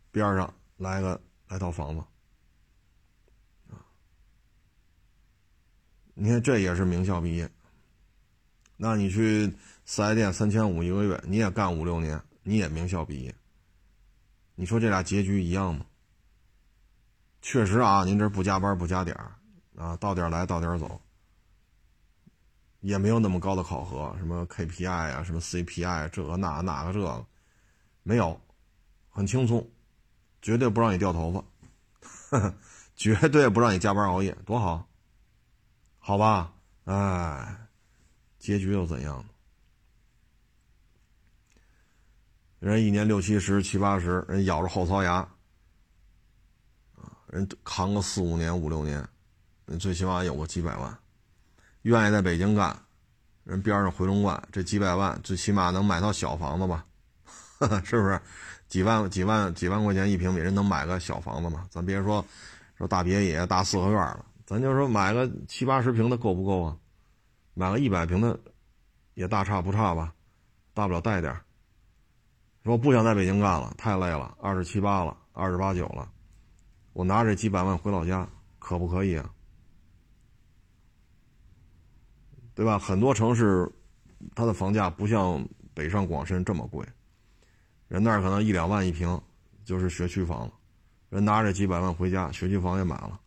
[0.10, 2.04] 边上来个来套房子，
[6.16, 7.48] 你看这也是名校毕业。
[8.76, 9.54] 那你去
[9.86, 13.36] 四 S 店三千五一个月，你也干五六年，你也名校毕业。
[14.56, 15.86] 你说这俩结局一样吗？
[17.44, 19.16] 确实啊，您这不加班不加点
[19.76, 21.00] 啊，到点来到点走，
[22.82, 27.26] 也没有那么高的考核，什么 KPI 啊，什么 CPI 这个那哪个这个，
[28.04, 28.40] 没有，
[29.10, 29.68] 很轻松，
[30.42, 31.32] 绝对不让你掉头
[32.30, 32.54] 发，
[32.96, 34.88] 绝对不让你加班熬夜，多好，
[35.98, 37.58] 好吧，哎。
[38.40, 39.26] 结局又怎样呢？
[42.58, 45.18] 人一年六七十、七八十，人咬着后槽牙，
[46.96, 49.08] 啊，人扛个四五年、五六年，
[49.68, 51.00] 人最起码有个几百万，
[51.84, 52.78] 愿意在北京干，
[53.44, 56.86] 人边上回龙观，这几百万最起码能买套小房子吧？
[57.84, 58.22] 是不是？
[58.68, 61.66] 几万、几万、几万块钱一平米，人能买个小房子吗？
[61.70, 62.26] 咱别说
[62.78, 66.78] 说大别野、大四合院了，咱就说买个七八十平的够不够啊？
[67.54, 68.40] 买个一百平的，
[69.16, 70.14] 也大差不差吧，
[70.74, 71.36] 大不了带点
[72.64, 76.08] 说不想在北京干了，太累了，二十七八了，二十八九了，
[76.94, 78.28] 我拿这几百万回老家，
[78.60, 79.30] 可不可以啊？
[82.54, 82.78] 对吧？
[82.78, 83.70] 很多城市，
[84.36, 86.86] 它的房价不像北上广深这么贵，
[87.88, 89.20] 人那儿可能一两万一平
[89.64, 90.54] 就是学区房了，
[91.10, 93.20] 人拿着几百万回家，学区房也买了，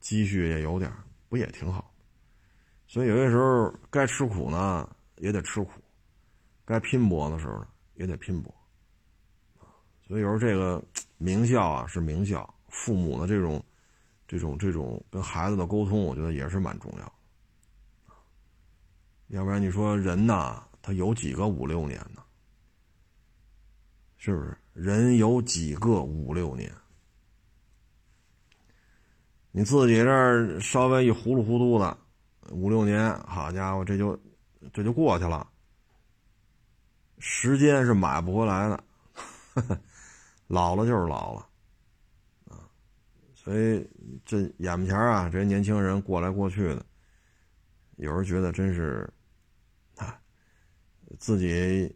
[0.00, 0.90] 积蓄也有点
[1.28, 1.92] 不也挺好？
[2.86, 5.70] 所以有些时候该吃苦呢，也得吃苦；
[6.64, 8.54] 该拼搏的时候呢，也得拼搏。
[10.06, 10.82] 所以有时候这个
[11.18, 13.62] 名校啊是名校，父母的这种、
[14.26, 17.12] 这种、这种跟孩子的沟通，我觉得也是蛮重要。
[19.30, 22.22] 要不然你说人呐，他有几个五六年呢？
[24.18, 24.56] 是不是？
[24.72, 26.72] 人有几个五六年？
[29.52, 31.96] 你自己这儿稍微一糊里糊涂的。
[32.50, 34.18] 五六年，好家伙，这就
[34.72, 35.48] 这就过去了。
[37.18, 38.82] 时间是买不回来的，
[40.48, 41.46] 老了就是老了，
[42.48, 42.66] 啊，
[43.34, 43.88] 所以
[44.24, 46.84] 这眼前啊，这些年轻人过来过去的，
[47.96, 49.08] 有人觉得真是，
[51.18, 51.94] 自己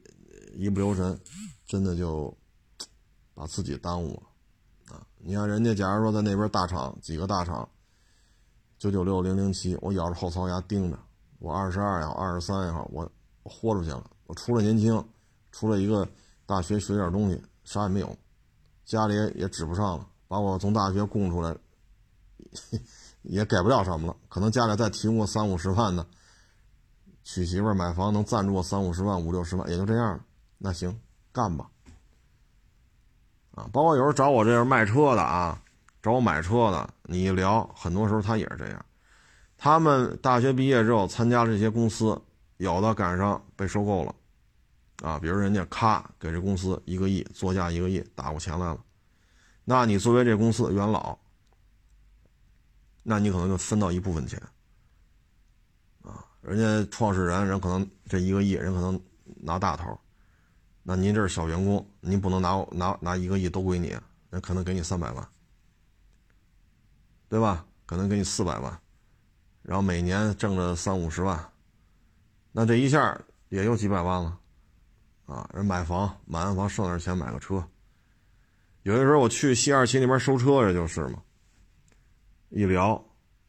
[0.54, 1.18] 一不留神，
[1.66, 2.36] 真的就
[3.34, 7.68] 把自己耽误了，啊，你看人家，假如说在那边大厂几个大厂。
[8.76, 10.98] 九九六零零七，我咬着后槽牙盯着，
[11.38, 13.10] 我二十二也好，二十三也好，我
[13.42, 14.10] 豁出去了。
[14.26, 15.02] 我除了年轻，
[15.52, 16.06] 除了一个
[16.44, 18.18] 大学学点东西，啥也没有，
[18.84, 20.06] 家里也指不上了。
[20.28, 21.56] 把我从大学供出来，
[23.22, 24.16] 也给不了什么了。
[24.28, 26.06] 可能家里再提供个三五十万呢，
[27.24, 30.24] 娶媳妇买房能赞助我三五十万、五六十万，也就这样了。
[30.58, 30.96] 那行，
[31.32, 31.68] 干吧。
[33.56, 35.60] 啊，包括有时候找我这样卖车的啊。
[36.02, 38.84] 找我买车的，你一聊，很多时候他也是这样。
[39.56, 42.20] 他们大学毕业之后参加这些公司，
[42.58, 44.14] 有的赶上被收购了，
[45.02, 48.78] 啊，比如人家咔给这公司一个亿作价一个亿打过钱来了，
[49.64, 51.16] 那你作为这公司的元老，
[53.02, 54.38] 那你可能就分到一部分钱，
[56.44, 59.98] 人家创始人人可能这一个亿人可能拿大头，
[60.82, 63.96] 那您这是小员工，您不能拿拿拿一个亿都归你，
[64.28, 65.28] 人可能给你三百万，
[67.28, 67.64] 对吧？
[67.86, 68.78] 可能给你四百万，
[69.62, 71.52] 然后每年挣着三五十万，
[72.52, 74.38] 那这一下也有几百万了。
[75.26, 77.66] 啊，人买房买完房剩点钱买个车。
[78.82, 81.22] 有的时候我去西二旗那边收车，这就是嘛。
[82.50, 83.02] 一聊，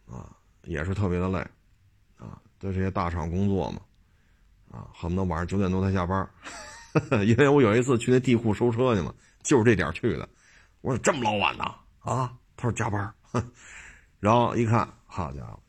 [0.05, 1.45] 啊，也是特别的累，
[2.65, 3.80] 在这些大厂工作嘛，
[4.71, 6.28] 啊，恨不得晚上九点多才下班。
[7.25, 10.28] 因为我有一次去那地库收车去嘛，就是这点去的。
[10.82, 11.63] 我说这么老晚呢？
[11.99, 13.13] 啊，他说加班。
[14.19, 15.60] 然后一看，好家伙，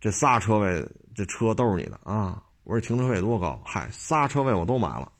[0.00, 2.42] 这仨车位这车都是你的啊！
[2.62, 3.60] 我说停车费多高？
[3.66, 5.12] 嗨，仨车位我都买了。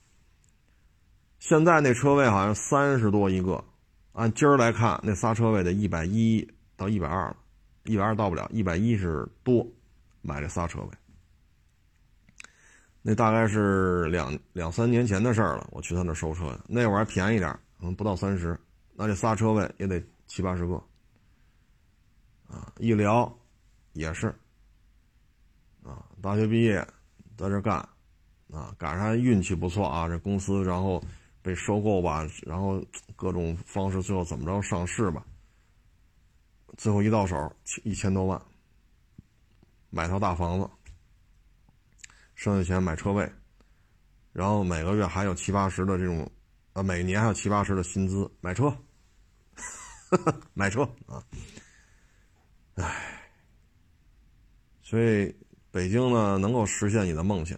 [1.37, 3.63] 现在那车位好像三十多一个，
[4.13, 7.37] 按今儿来看，那仨车位得一百一到一百二了，
[7.83, 9.67] 一百二到不了，一百一是多，
[10.25, 10.89] 买这仨车位。
[13.01, 18.59] 那大概是两两三年前的事儿了，我去他那收车，那会儿还便宜点，可能不到三十，
[18.93, 20.75] 那这仨车位也得七八十个，
[22.47, 23.31] 啊，一聊
[23.93, 24.27] 也是，
[25.83, 26.85] 啊，大学毕业
[27.37, 27.77] 在这干，
[28.51, 31.03] 啊，赶上运气不错啊，这公司然后。
[31.45, 32.83] 被收购吧，然后
[33.15, 35.23] 各种方式，最后怎么着上市吧？
[36.75, 38.41] 最后一到手，一千多万，
[39.95, 40.69] 买套大房子，
[42.35, 43.31] 剩下钱买车位，
[44.33, 46.29] 然后每个月还有七八十的这种，
[46.73, 48.77] 啊，每年还有七八十的薪资买车，
[50.53, 51.23] 买车啊，
[52.73, 53.31] 唉，
[54.81, 55.33] 所以
[55.71, 57.57] 北京呢，能够实现你的梦想。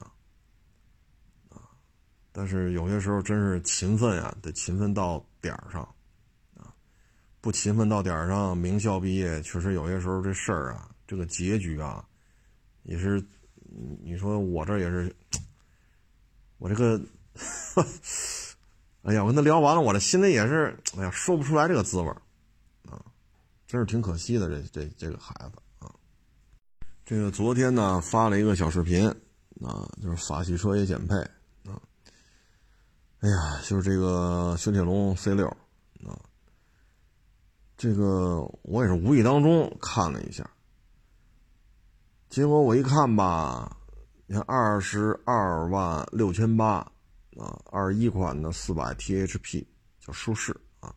[1.49, 1.65] 啊
[2.31, 5.81] 但是有些时候真是勤奋呀，得勤奋到点儿上，
[6.55, 6.71] 啊，
[7.41, 12.07] 不勤奋到点儿上，名校毕业确实有些时候这事儿啊，这个结局啊，
[12.87, 13.21] 也是，
[14.01, 15.13] 你说我这也是，
[16.57, 16.99] 我这个，
[19.03, 22.09] 哎呀，我跟他聊完了，我这心里也是，哎呀，说不出来这个滋味，
[22.89, 23.03] 啊，
[23.67, 25.93] 真是挺可惜的，这这这个孩子啊，
[27.05, 29.05] 这个昨天呢发了一个小视频，
[29.61, 31.15] 啊，就是法系车也减配。
[31.69, 31.81] 啊
[33.19, 35.45] 哎呀，就是这个雪铁龙 C 六
[36.05, 36.17] 啊，
[37.75, 40.49] 这个我也是无意当中看了一下，
[42.29, 43.77] 结果我一看吧，
[44.25, 46.79] 你看二十二万六千八
[47.37, 49.65] 啊，二一款的四百 THP
[49.99, 50.93] 叫舒适啊，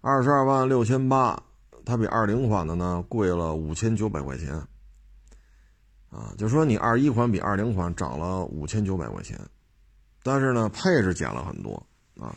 [0.00, 1.42] 二十二万六千八，
[1.84, 4.54] 它比二零款的呢贵了五千九百块钱
[6.10, 9.38] 啊，就说你二一款比二零款涨了五千九百块钱。
[10.22, 11.74] 但是呢，配置减了很多
[12.18, 12.36] 啊，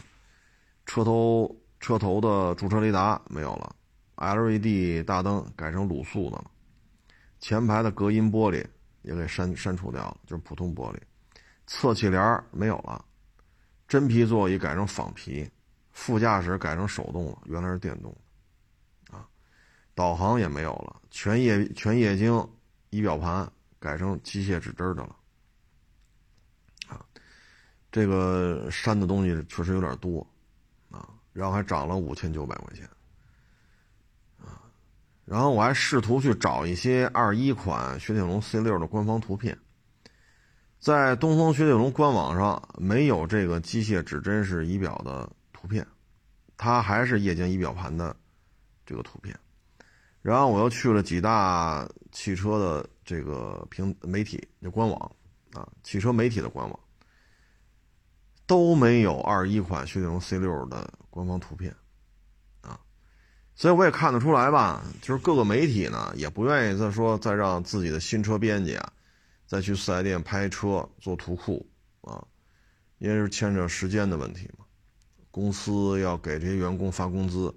[0.86, 3.76] 车头车头的驻车雷达没有了
[4.16, 6.46] ，LED 大灯改成卤素的了，
[7.44, 8.66] 前排的隔音玻璃
[9.02, 10.98] 也给删删除掉了，就是普通玻璃，
[11.68, 13.04] 侧气帘没有了，
[13.86, 15.46] 真皮座椅改成仿皮，
[15.92, 18.16] 副驾驶改成手动了，原来是电动
[19.06, 19.28] 的，啊，
[19.94, 22.48] 导航也没有了，全液全液晶
[22.92, 25.16] 仪表盘改成机械指针的了。
[26.88, 27.06] 啊。
[27.92, 30.26] 这个删的东西确实有点多，
[30.90, 32.90] 啊，然后还涨了五千九百块钱，
[35.34, 39.58] 然后我还试图去找一些二一款雪铁龙 C 六的官方图片，
[40.80, 45.88] 在东风雪铁龙官网上没有这个机械指针式仪表的图片，
[46.56, 48.16] 它还是液晶仪表盘的
[48.86, 49.36] 这个图片，
[50.22, 55.12] 然后我又去了几大汽车的这个平媒体的官网，
[55.54, 56.80] 啊，汽车媒体的官网。
[58.46, 61.76] 都没有二一款雪铁龙 C 六的官方图片，
[63.56, 68.94] 所以我也看得出来吧，就是各个媒体呢也不愿意再说再让自己的新车编辑啊，
[69.46, 71.66] 再去四 S 店拍车做图库
[72.02, 72.24] 啊，
[72.98, 74.66] 因为是牵扯时间的问题嘛，
[75.32, 77.54] 公司要给这些员工发工资，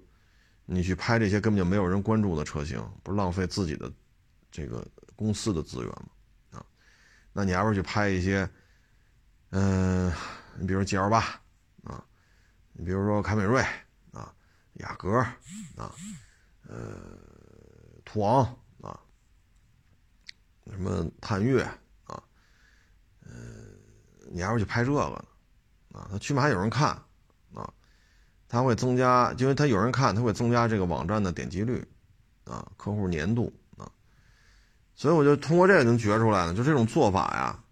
[0.65, 3.91] 你去拍这些根本就没有人关注的车型，不是浪费自己的
[4.51, 4.85] 这个
[5.15, 6.09] 公司的资源吗？
[6.51, 6.65] 啊，
[7.33, 8.49] 那你还不如去拍一些，
[9.49, 10.13] 嗯。
[10.59, 11.19] 你比如 G L 八
[11.83, 12.03] 啊，
[12.73, 13.63] 你比如说凯美瑞，
[14.77, 15.19] 雅阁
[15.75, 15.91] 啊，
[16.67, 16.95] 呃，
[18.05, 18.43] 途昂
[18.81, 18.99] 啊，
[20.71, 21.63] 什么探岳
[22.05, 22.21] 啊，
[23.25, 23.31] 呃，
[24.31, 25.23] 你还会去拍这个呢
[25.93, 26.07] 啊？
[26.11, 26.89] 他起码有人看
[27.53, 27.73] 啊，
[28.47, 31.85] 他会增加，因为他有人看，他会增加这个网站的点击率
[32.45, 33.91] 啊，客户粘度啊，
[34.95, 37.63] 所以我就通过这个能觉出来呢，就这种做法呀。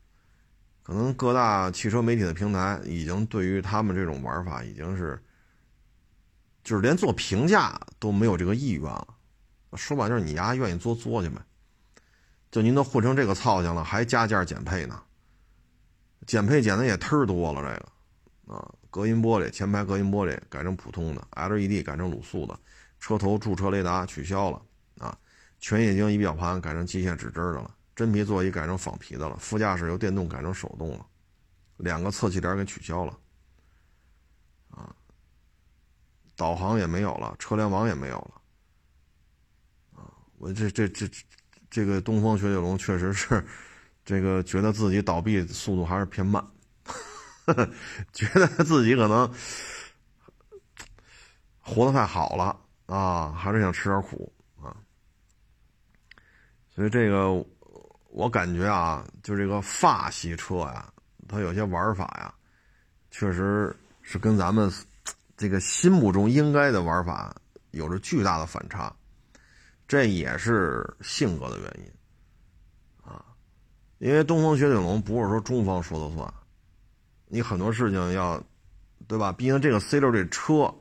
[0.83, 5.19] 可能各大汽车媒体的平台已经对于他们这种玩法已经是，
[6.65, 9.07] 就是连做评价都没有这个意愿了。
[9.75, 11.39] 说白就是你丫愿意做做去呗，
[12.49, 15.01] 就您都混成这个操性了，还加价减配呢？
[16.25, 22.59] 减配减的也忒多了，这个啊，隔音玻璃前排隔音玻璃改成普通的，LED 改成卤素的，
[22.99, 24.59] 车头驻车雷达取消了
[24.97, 25.15] 啊，
[25.59, 31.05] 全液晶仪表盘改成机械指针的了，真皮座椅改成仿皮的了，副驾驶由电动改成手动了，
[31.77, 33.19] 两个侧气帘给取消了
[34.69, 34.95] 啊，
[36.35, 38.41] 导航也没有了，车联网也没有了。
[39.95, 41.07] 啊我这这这
[41.69, 43.43] 这个东风雪铁龙确实是，
[44.03, 46.45] 这个觉得自己倒闭速度还是偏慢，
[48.13, 49.33] 觉得自己可能
[51.61, 54.31] 活得太好了啊，还是想吃点苦
[54.61, 54.75] 啊。
[56.69, 57.31] 所以这个
[58.09, 60.93] 我感觉啊，就这个法系车呀，
[61.27, 62.33] 它有些玩法呀，
[63.09, 64.71] 确实是跟咱们
[65.37, 67.35] 这个心目中应该的玩法
[67.71, 68.95] 有着巨大的反差。
[69.87, 71.91] 这也是性格的原因，
[73.03, 73.23] 啊，
[73.99, 76.33] 因为东风雪铁龙不是说中方说了算，
[77.27, 78.43] 你很多事情要，
[79.07, 79.31] 对吧？
[79.31, 80.73] 毕竟这个 C 六这车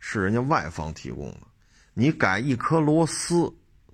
[0.00, 1.46] 是人家外方提供的，
[1.94, 3.48] 你改一颗螺丝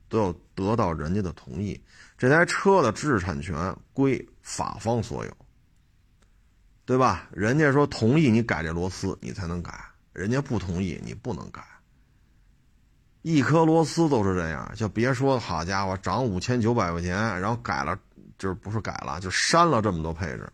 [0.09, 1.79] 都要得到人家的同意。
[2.17, 5.37] 这台车的知识产权归法方所有，
[6.87, 7.29] 对吧？
[7.33, 9.73] 人家说同意你改这螺丝，你才能改；
[10.15, 11.62] 人家不同意，你不能改。
[13.21, 17.99] 一颗螺丝都是这样，就别说好家伙涨五千九百块钱，然后改了，
[18.39, 20.51] 就是不是改了，就删了这么多配置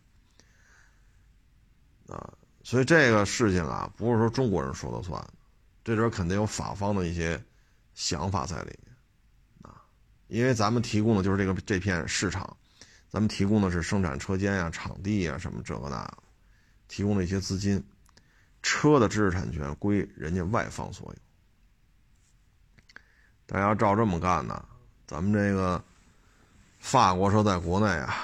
[2.08, 2.32] 啊！
[2.62, 5.20] 所以这个事情啊，不是说中国人说了算，
[5.82, 7.42] 这里肯定有法方的一些
[7.94, 8.96] 想法在里面
[9.62, 9.82] 啊。
[10.28, 12.56] 因为咱们提供的就是这个这片市场，
[13.08, 16.08] 咱们提供的是生产车间呀、场地呀什么这个那，
[16.86, 17.82] 提供的一些资金，
[18.62, 21.18] 车的知识产权归人家外方所有。
[23.46, 24.64] 但要照这么干呢，
[25.06, 25.82] 咱们这个
[26.78, 28.14] 法国车在国内啊，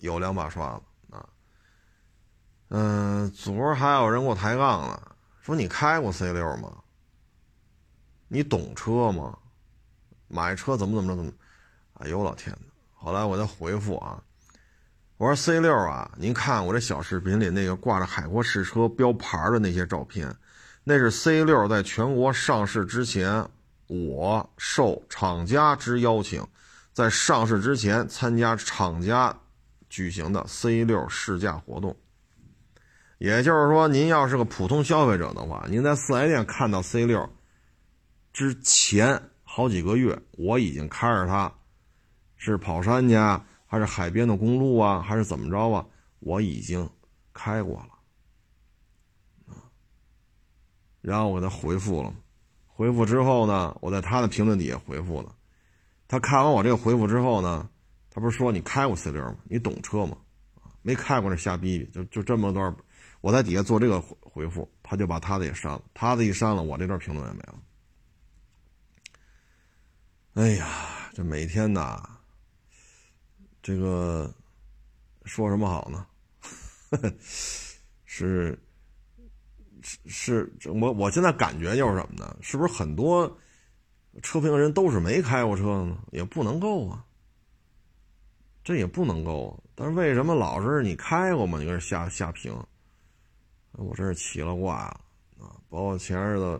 [0.00, 0.82] 有两把刷子
[1.16, 1.28] 啊。
[2.68, 6.82] 嗯，昨儿还有人给我抬杠呢，说你开过 C 六吗？
[8.28, 9.38] 你懂车吗？
[10.26, 11.32] 买车怎么怎么着怎么？
[11.94, 12.72] 哎呦老天呐！
[12.92, 14.20] 后来我再回复啊，
[15.16, 20.34] 我说 C 六啊，您看我这小视频里那个挂着海阔试车标牌的那些照片。
[20.82, 23.48] 那是 C 六在全国上市之前，
[23.86, 26.44] 我受厂家之邀请，
[26.92, 29.34] 在上市之前参加厂家
[29.88, 31.96] 举行的 C 六试驾活动。
[33.18, 37.30] 也就是说，您要是个普通消费者的话，您在四 S 店看到 C 六
[38.32, 41.50] 之前好几个月，我已经开着它，
[42.36, 43.14] 是跑山去，
[43.74, 45.84] 还是海边的公路啊，还是怎么着啊？
[46.20, 46.88] 我已经
[47.32, 47.88] 开过了。
[51.00, 52.14] 然后我给他回复了，
[52.68, 55.34] 回复之后呢，我在他的评论底下回复了。
[56.06, 57.68] 他看完我这个回复之后呢，
[58.10, 59.36] 他不是说你开过 C 六吗？
[59.42, 60.16] 你懂车吗？
[60.82, 62.76] 没开过那瞎逼逼，就就这么段。
[63.22, 67.60] 我在底下做这个回回复，他就把他的也删了，他的一删了，我这段评论也没了。
[70.34, 72.13] 哎呀，这每天呐，
[73.64, 74.30] 这个
[75.24, 76.06] 说什么好呢？
[78.04, 78.58] 是。
[79.86, 82.36] 是是，我我现在感觉就是什么呢？
[82.40, 83.38] 是不是很多
[84.22, 85.98] 车评人都是没开过车呢？
[86.10, 87.04] 也不能够啊，
[88.62, 89.60] 这也不能够啊。
[89.74, 91.58] 但是为什么老是你开过吗？
[91.58, 92.54] 你搁这瞎瞎评，
[93.72, 95.00] 我真是奇了怪了
[95.38, 95.60] 啊！
[95.68, 96.58] 包括前日子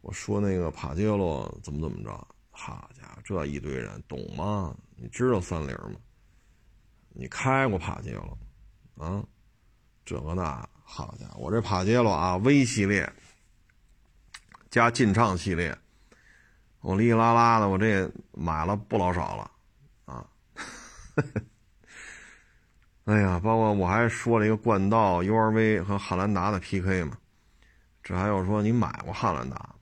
[0.00, 4.74] 我说那个帕杰罗怎么怎么着，好家伙，这一堆人懂吗？
[4.96, 5.96] 你知道三菱吗？
[7.14, 8.38] 你开过帕杰罗
[8.96, 9.24] 啊？
[10.04, 10.68] 这个那。
[10.84, 13.10] 好家伙，我这帕杰罗啊，V 系列
[14.68, 15.74] 加劲畅系列，
[16.80, 19.50] 我哩哩啦啦的，我这买了不老少了
[20.04, 20.26] 啊！
[23.04, 27.16] 哎呀，包括我还说了一个冠道、URV 和汉兰达的 PK 嘛，
[28.02, 29.74] 这还有说你买过汉兰达？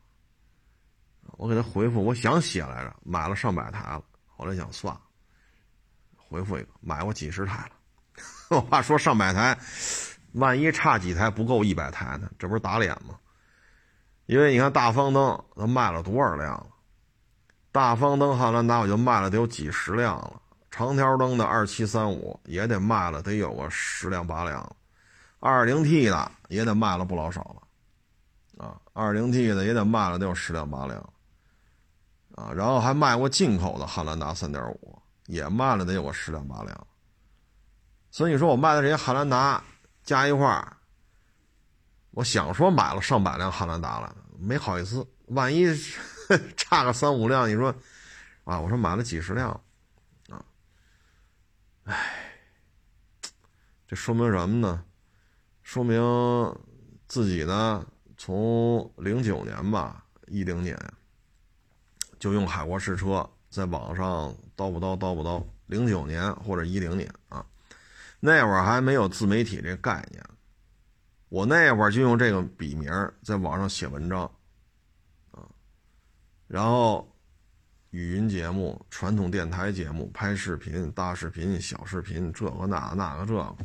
[1.39, 5.01] 我给他回复，我想写来着，买了上百台了，后来想算了，
[6.31, 7.71] 回复一个，买过几十台了。
[8.57, 9.59] 我话说上百台。
[10.35, 12.31] 万一差几台不够一百台呢？
[12.39, 13.19] 这不是打脸吗？
[14.27, 16.67] 因为你看大方灯，它卖了多少辆了？
[17.73, 20.41] 大方灯汉兰达我就卖了得有几十辆了。
[20.71, 24.77] 长条灯的二七三五也得卖了得有个十辆八辆了。
[25.41, 31.13] 二零 T 的也得卖了不老少了，啊，二零 T 的也得卖了得有十辆八辆，
[32.37, 35.00] 啊，然后还卖过进口的汉兰达三点五，
[35.31, 36.87] 也卖了得有个十辆八辆。
[38.11, 39.63] 所以你说我卖的这些汉兰达
[40.03, 40.77] 加一块儿，
[42.11, 45.67] 我想说买了上百辆汉兰达了，没好意思，万一
[46.57, 47.73] 差个三五辆，你说
[48.45, 49.49] 啊，我说买了几十辆，
[50.29, 50.45] 啊，
[51.85, 52.41] 哎，
[53.87, 54.85] 这说明什么呢？
[55.63, 56.03] 说明
[57.07, 60.77] 自己呢，从零九年吧，一零年
[62.19, 67.45] 就用海国试车，在网上叨不叨叨不叨，零九年或者一零年啊。
[68.21, 70.23] 那会儿还没有自媒体这概念，
[71.31, 72.93] 我那会儿就用这个笔名
[73.25, 74.31] 在网上写文章，
[75.31, 75.49] 啊，
[76.47, 77.11] 然后
[77.91, 83.57] 语音节目、传统电台节目、拍视频、大视频、小视频，这个那那个这个，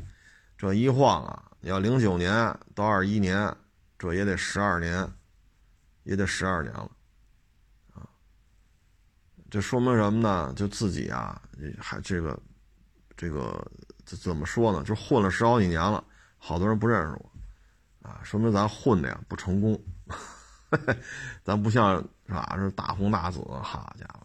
[0.58, 2.34] 这一晃啊，要零九年
[2.74, 3.54] 到二一年，
[4.00, 5.06] 这也得十二年，
[6.04, 6.90] 也得十二年了，
[9.56, 10.52] 这说明什么呢？
[10.54, 11.42] 就自己啊，
[11.80, 12.38] 还这个
[13.16, 13.66] 这个。
[14.08, 14.84] 这怎么说呢？
[14.84, 16.04] 就混了十好几年了，
[16.38, 19.84] 好多人不认识我，啊，说明咱混的呀不成功，
[21.44, 21.98] 咱不像
[22.28, 22.56] 是吧？
[22.56, 24.20] 是大红大紫，好家伙！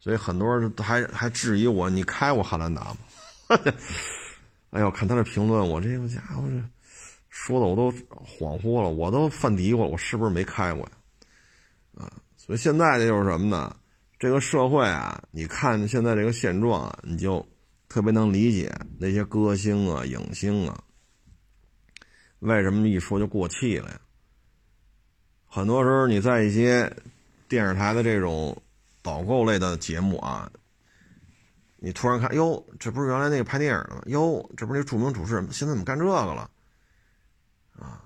[0.00, 2.96] 所以很多人还还质疑我，你开过汉兰达吗？
[4.70, 6.60] 哎呦，看他的评论，我这个家伙这
[7.28, 7.92] 说的我都
[8.24, 10.92] 恍惚了，我都犯嘀咕了，我是不是没开过呀？
[12.02, 13.76] 啊，所以现在这就是什么呢？
[14.18, 17.46] 这个社会啊，你看现在这个现状啊，你就。
[17.88, 20.82] 特别能理解那些歌星啊、影星啊，
[22.40, 24.00] 为什么一说就过气了呀？
[25.46, 26.92] 很多时候你在一些
[27.48, 28.60] 电视台的这种
[29.02, 30.50] 导购类的节目啊，
[31.76, 34.02] 你突然看，哟，这不是原来那个拍电影的吗？
[34.06, 36.50] 哟，这不是那著名主持人，现在怎么干这个了？
[37.78, 38.02] 啊，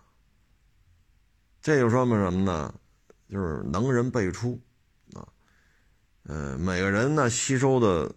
[1.62, 2.72] 这就说明什么呢？
[3.30, 4.60] 就是能人辈出，
[6.24, 8.12] 呃，每个人呢吸收的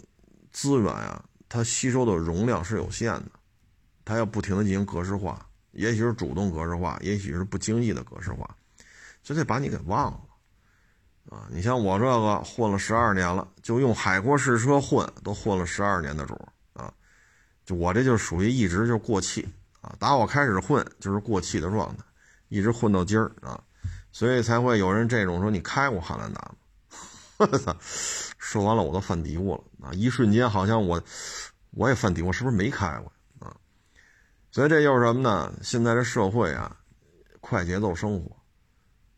[0.51, 1.23] 资源啊。
[1.49, 3.31] 它吸收的容量是有限的，
[4.03, 8.57] 它要不停的进行格式化，也许是主动格式化，也许是不经意的格式化，
[9.21, 10.19] 就得把你给忘了
[11.29, 11.47] 啊！
[11.51, 16.33] 你像我这个混了十二年了，就用海阔试车混，都混了十二年的主
[16.73, 16.91] 啊！
[17.67, 19.47] 就我这就属于一直就过气
[19.79, 19.95] 啊！
[19.99, 22.03] 打我开始混就是过气的状态，
[22.47, 23.63] 一直混到今儿啊！
[24.11, 26.55] 所以才会有人这种说你开过汉兰达吗？
[27.51, 27.75] 我操！
[28.37, 29.93] 说完了，我都犯嘀咕了啊！
[29.93, 31.01] 一瞬间，好像我
[31.71, 33.55] 我也犯嘀咕，是不是没开过啊？
[34.51, 35.53] 所以这就是什么呢？
[35.61, 36.77] 现在这社会啊，
[37.41, 38.35] 快节奏生活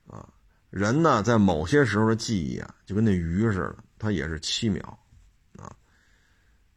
[0.07, 0.27] 啊，
[0.69, 4.99] 人呢在某些时候的记忆啊，就跟那鱼似的，它也是七秒
[5.57, 5.75] 啊。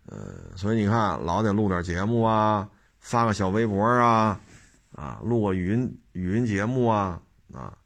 [0.07, 2.69] 呃，所以你看，老得录点节目啊，
[2.99, 4.41] 发个小微博啊，
[4.93, 7.21] 啊，录个语音语音节目啊
[7.53, 7.77] 啊，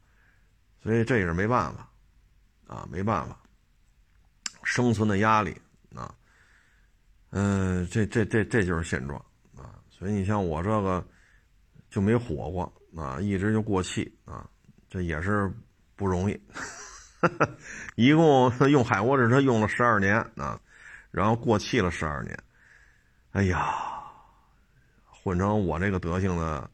[0.81, 1.89] 所以这也是没办法
[2.65, 3.37] 啊，没办法。
[4.63, 5.55] 生存的压力
[5.95, 6.13] 啊，
[7.31, 9.19] 嗯，这这这这就是现状
[9.55, 11.05] 啊，所以你像我这个
[11.89, 14.49] 就没火过啊，一直就过气啊，
[14.89, 15.51] 这也是
[15.95, 16.39] 不容易。
[17.95, 20.59] 一共 用海沃这车用了十二年啊，
[21.09, 22.37] 然后过气了十二年，
[23.31, 23.73] 哎呀，
[25.05, 26.69] 混成我这个德行的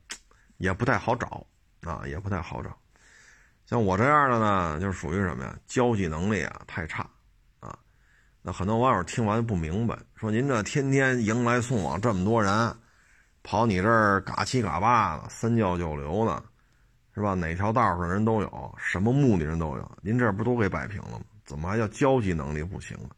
[0.57, 1.45] 也不太好找
[1.81, 2.75] 啊，也不太好找。
[3.65, 5.55] 像我这样的呢，就属于什么呀？
[5.67, 7.07] 交际能力啊太差。
[8.51, 12.75] 很多网友听完不明白，说您这天天迎来送往这么多人，
[13.43, 16.43] 跑你这儿嘎七嘎八的，三教九流的，
[17.13, 17.33] 是吧？
[17.33, 21.21] 哪条道上人都有，什么目的人都有，您这不都给摆平了吗？
[21.45, 23.09] 怎么还叫交际能力不行了？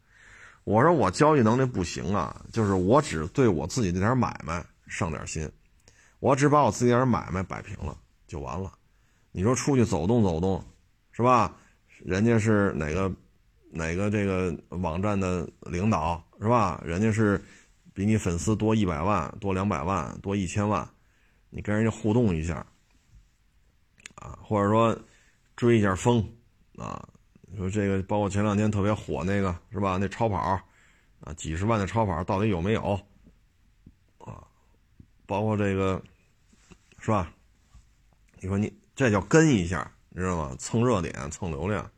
[0.63, 5.49] 我说我交际能力不行啊，就是我只对我自己这点买卖上点心，
[6.19, 8.71] 我只把我自己点买卖摆平了就完了。
[9.31, 10.63] 你说出去走动走动，
[11.11, 11.55] 是吧？
[12.03, 13.11] 人家是哪个？
[13.73, 16.81] 哪个这个网站的领导是吧？
[16.85, 17.41] 人家是
[17.93, 20.87] 比你粉丝多一百万、多两百万、多一千万，
[21.49, 22.65] 你跟人家互动一下
[24.15, 24.97] 啊，或者说
[25.55, 26.25] 追一下风
[26.77, 27.07] 啊。
[27.43, 29.97] 你说这个，包括前两天特别火那个是吧？
[29.99, 32.99] 那超跑啊，几十万的超跑到底有没有
[34.19, 34.41] 啊？
[35.25, 36.01] 包括这个
[36.97, 37.33] 是吧？
[38.39, 40.55] 你说你这叫跟一下，你知道吗？
[40.57, 41.90] 蹭热点、蹭流量。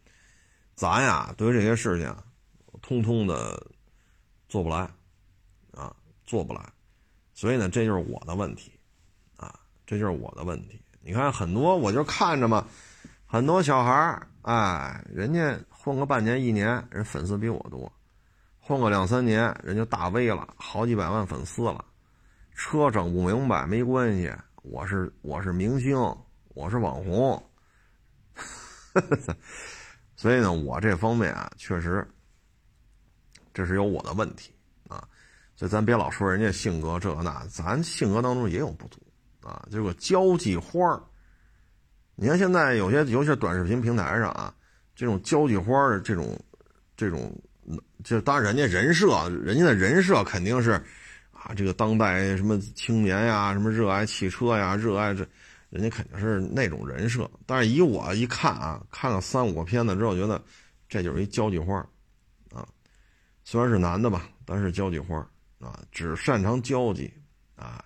[0.84, 2.14] 咱呀，对于这些事情，
[2.82, 3.66] 通通的
[4.50, 4.80] 做不来，
[5.72, 6.62] 啊，做不来，
[7.34, 8.78] 所以呢，这就是我的问题，
[9.38, 10.78] 啊，这就是我的问题。
[11.02, 12.68] 你看，很多我就看着嘛，
[13.26, 17.90] 很多小孩儿，哎，人家混个半年一年，人粉丝比我多；
[18.60, 21.86] 混个两三年，人就大 V 了，好几百万粉丝了。
[22.56, 24.30] 车整不明白没关系，
[24.64, 25.98] 我是我是明星，
[26.50, 27.42] 我是网红。
[30.24, 32.08] 所以呢，我这方面啊，确实
[33.54, 34.54] 这是有我的问题
[34.88, 35.06] 啊。
[35.54, 39.02] 所以咱别老说人家性格这那，咱性格当中也有不足
[39.42, 39.68] 啊。
[39.70, 41.04] 这个交际花儿，
[42.16, 44.56] 你看现在有些，尤其是短视频平台上啊，
[44.96, 46.40] 这种交际花的这种
[46.96, 47.38] 这种，
[48.06, 50.72] 就当然人家人设，人家的人设肯定是
[51.34, 55.28] 啊，这个当代什么青年呀，什么热爱汽车呀，热爱这，
[55.74, 57.28] 人家肯定是那种人设。
[57.48, 60.40] 但是以我一看啊，看了三五个片子之后，觉得
[60.88, 61.76] 这就是一交际花
[62.54, 62.68] 啊，
[63.44, 65.18] 虽然是男的吧，但是交际花
[65.60, 67.12] 啊，只擅长交际，
[67.56, 67.84] 啊，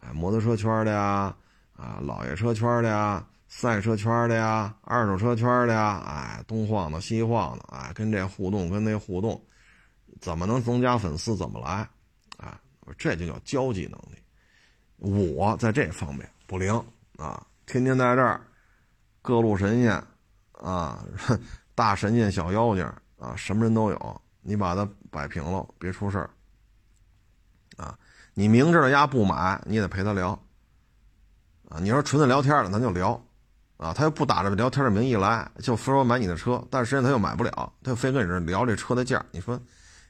[0.00, 1.32] 哎，摩托车圈的呀，
[1.72, 9.40] 啊，老爷车圈的呀，赛车圈的呀，二手车圈的呀，哎，东晃的西晃的，哎，跟这互动，跟那互动，
[10.20, 11.36] 怎么能增加粉丝？
[11.36, 11.88] 怎么来？
[12.38, 12.60] 啊，
[12.98, 14.18] 这就叫交际能力。
[14.96, 16.74] 我在这方面不灵
[17.20, 18.40] 啊，天天在这儿，
[19.20, 20.02] 各路神仙，
[20.52, 21.04] 啊，
[21.74, 22.82] 大神仙、小妖精
[23.18, 26.30] 啊，什么人都有，你把它摆平了，别出事儿。
[27.76, 27.98] 啊，
[28.32, 30.30] 你明知道丫不买，你也得陪他聊。
[31.68, 33.22] 啊，你说纯粹聊天的，咱就聊。
[33.76, 39.60] 啊，他又不打着聊天的名义来，就非说买你的车，但实际上他又买不了，他就非跟你这聊这车的价你说，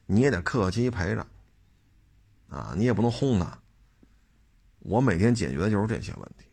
[0.07, 1.27] 你也得客客气气陪着。
[2.49, 3.59] 啊，你也不能轰他。
[4.81, 6.50] 我每天解决的就是这些问题。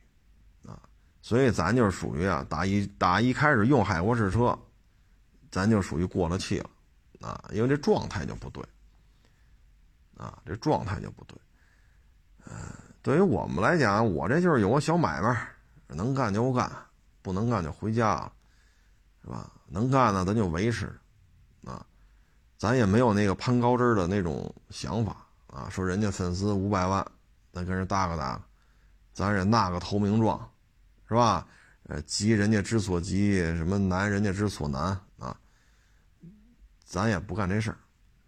[1.27, 4.57] 所以咱就是属于啊，打一打一开始用海沃士车，
[5.51, 6.69] 咱就属于过了气了。
[7.19, 8.63] 啊，因为这状态就不对。
[10.15, 11.37] 啊，这状态就不对。
[12.45, 12.53] 嗯，
[13.01, 15.45] 对于我们来讲，我这就是有个小买卖，
[15.87, 16.71] 能干就干，
[17.21, 18.31] 不能干就回家了，
[19.21, 19.51] 是吧？
[19.67, 20.85] 能干呢，咱就维持。
[21.65, 21.85] 啊，
[22.57, 25.67] 咱也没有那个攀高枝的那种想法啊。
[25.69, 27.05] 说人家粉丝五百万，
[27.51, 28.41] 咱跟人搭个搭，
[29.13, 30.49] 咱也纳个投名状，
[31.07, 31.47] 是吧？
[31.83, 35.39] 呃，急人家之所急，什么难人家之所难啊？
[36.83, 37.77] 咱也不干这事儿。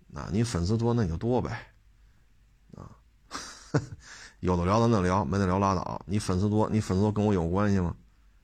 [0.08, 1.68] 那你粉丝多，那你就多呗。
[2.76, 2.90] 啊
[4.40, 6.02] 有的聊咱就聊，没得聊拉倒。
[6.06, 7.94] 你粉丝多，你粉丝多跟我有关系吗？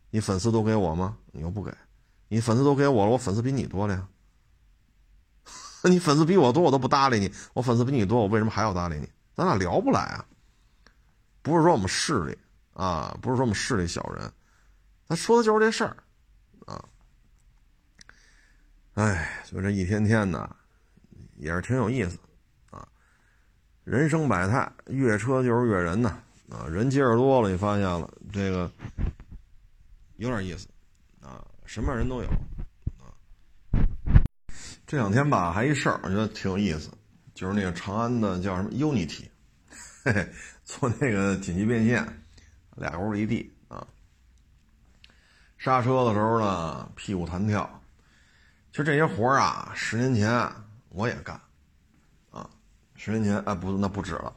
[0.10, 1.18] 你粉丝都给我吗？
[1.32, 1.74] 你又不给，
[2.28, 4.08] 你粉丝都给我了，我粉丝比你多了呀。
[5.90, 7.32] 你粉丝比我多，我都不搭理你。
[7.54, 9.10] 我粉丝比你多，我为什么还要搭理你？
[9.34, 10.26] 咱俩聊不来啊。
[11.42, 12.38] 不是说我们势利
[12.76, 14.32] 啊，不是说我们势利小人，
[15.08, 15.96] 他说的就是这事儿
[16.66, 16.84] 啊。
[18.96, 20.56] 哎，就这一天天的，
[21.38, 22.20] 也是挺有意思
[22.70, 22.86] 啊。
[23.86, 26.20] 人生百态，越车就是越人呐！
[26.50, 28.70] 啊，人接触多了，你发现了这个
[30.18, 30.68] 有点意思
[31.22, 32.28] 啊，什么样人都有
[33.00, 33.10] 啊。
[34.86, 36.92] 这两天吧，还一事儿，我觉得挺有意思，
[37.34, 39.24] 就是那个长安的叫什么 Unity，
[40.04, 40.30] 嘿嘿，
[40.64, 42.25] 做那个紧急变线，
[42.76, 43.86] 俩轱辘一地啊。
[45.58, 47.82] 刹车的时候呢，屁股弹跳，
[48.72, 50.52] 就这些活儿啊，十年前
[50.90, 51.40] 我也干
[52.32, 52.50] 啊。
[52.96, 54.36] 十年前，哎，不，那不止了。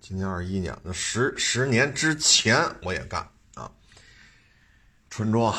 [0.00, 3.70] 今年二一年，那十十年之前我也干啊。
[5.10, 5.54] 春装、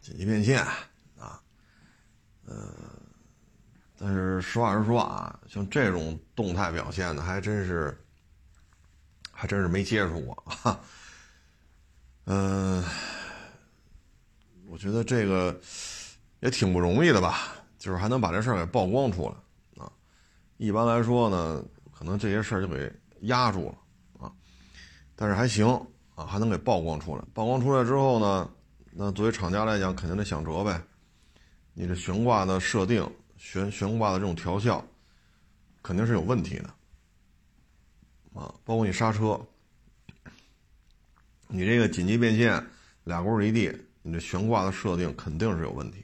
[0.00, 0.64] 紧急变现
[1.18, 1.40] 啊，
[2.46, 2.72] 呃，
[3.98, 7.96] 但是实话实说啊，像这种动态表现的，还真是，
[9.30, 10.80] 还真是没接触过啊。
[12.24, 12.84] 嗯，
[14.68, 15.58] 我觉得这个
[16.40, 19.90] 也挺不容易的吧，就是还能把这事儿给曝光出来啊。
[20.56, 21.64] 一般来说呢。
[21.94, 24.32] 可能这些事儿就给压住了啊，
[25.14, 25.68] 但是还行
[26.16, 27.22] 啊，还能给曝光出来。
[27.32, 28.50] 曝光出来之后呢，
[28.90, 30.82] 那作为厂家来讲，肯定得想辙呗。
[31.74, 34.84] 你这悬挂的设定、悬悬挂的这种调校，
[35.80, 36.64] 肯定是有问题的
[38.34, 38.52] 啊。
[38.64, 39.40] 包括你刹车，
[41.52, 42.66] 你这个紧急变线
[43.04, 46.02] 俩轱辘离地，你这悬挂的设定肯定是有问题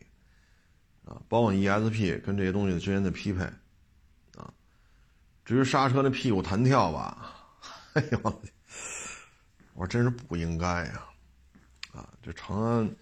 [1.05, 1.21] 啊。
[1.27, 3.43] 包括 ESP 跟这些东西之间的匹配。
[4.37, 4.53] 啊
[5.45, 7.35] 至于刹车那屁股弹跳吧，
[7.95, 8.43] 哎呦，
[9.73, 11.09] 我真是不应该呀！
[11.91, 12.97] 啊，这长安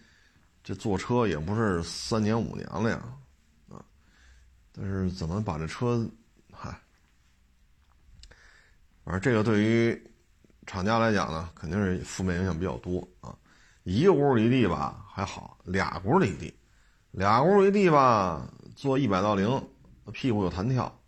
[0.63, 3.03] 这坐车也不是三年五年了呀，
[3.69, 3.85] 啊，
[4.71, 6.09] 但是怎么把这车，
[6.53, 6.81] 嗨，
[9.05, 10.11] 反正这个对于
[10.67, 13.35] 厂家来讲呢，肯定是负面影响比较多啊。
[13.85, 16.53] 一个轱离地吧还好，俩轱离地，
[17.13, 19.63] 俩轱离地吧，做一百到零，
[20.13, 21.01] 屁股有弹跳。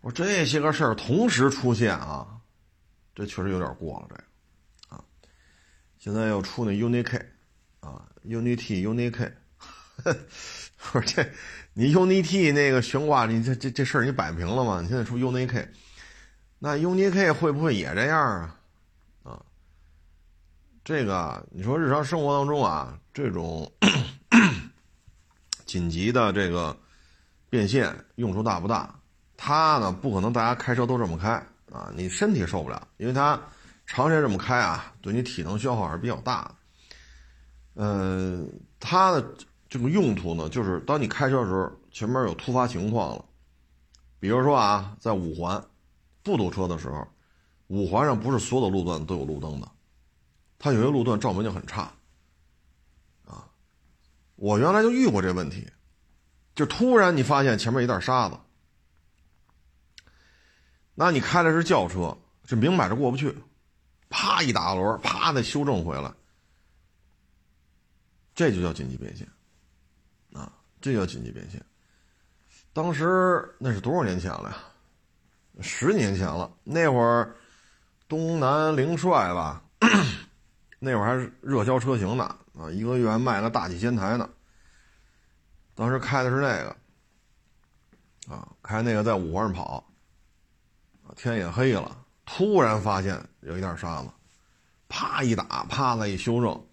[0.00, 2.26] 我说这些个事儿同时出现啊，
[3.14, 4.06] 这确实有点过了。
[4.08, 4.22] 这个
[4.88, 5.04] 啊，
[5.98, 7.18] 现在又出那 UNI-K
[7.80, 9.32] 啊，UNI-T、UNI-K。
[10.04, 11.24] 我说这
[11.74, 14.80] 你 UNI-T 那个悬挂，你这这这事儿你摆平了吗？
[14.80, 15.68] 你现在出 UNI-K，
[16.64, 18.56] 那 UNI-K 会不会也这样啊？
[19.24, 19.42] 啊，
[20.84, 23.68] 这个你说日常生活当中啊，这种
[25.66, 26.78] 紧急的这个
[27.50, 28.94] 变线用处大不大？
[29.36, 31.30] 它呢不可能，大家开车都这么开，
[31.72, 33.36] 啊，你身体受不了，因为它
[33.84, 36.54] 长时间这么开啊，对你体能消耗还是比较大的。
[37.74, 38.46] 呃，
[38.78, 39.34] 它的
[39.68, 43.24] 这个用途呢，就是当你开车的时候，前面有突发情况了，
[44.20, 45.60] 比如说啊，在五环
[46.22, 47.06] 不堵车的时候，
[47.66, 49.70] 五环上不是所有的路段都有路灯的，
[50.58, 51.92] 它有些路段照明就很差。
[53.24, 53.48] 啊，
[54.36, 55.68] 我原来就遇过这问题，
[56.54, 58.38] 就突然你发现前面一袋沙子，
[60.94, 63.36] 那你开的是轿车，这明摆着过不去，
[64.08, 66.12] 啪一打轮，啪再修正回来。
[68.34, 69.28] 这就叫紧急变线，
[70.32, 71.64] 啊，这叫紧急变线。
[72.72, 74.56] 当时那是多少年前了呀？
[75.60, 76.50] 十年前了。
[76.64, 77.34] 那会儿
[78.08, 79.62] 东南凌帅吧，
[80.78, 82.24] 那会儿还是热销车型呢，
[82.58, 84.28] 啊，一个月卖了大几千台呢。
[85.74, 86.76] 当时开的是那个，
[88.34, 89.84] 啊，开那个在五环上跑，
[91.16, 91.96] 天也黑了，
[92.26, 94.08] 突然发现有一袋沙子，
[94.88, 96.66] 啪一打，啪的一修正。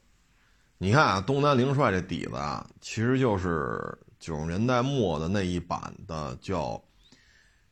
[0.78, 6.82] 你看啊，东南凌帅这底子啊，其实就是九十年代末的那一版的，叫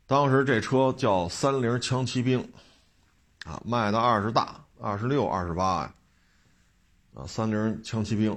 [0.07, 2.39] 当时这车叫三菱枪骑兵，
[3.45, 5.93] 啊，卖的二十大、二十六、二十八呀，
[7.13, 8.31] 啊，三菱枪骑兵，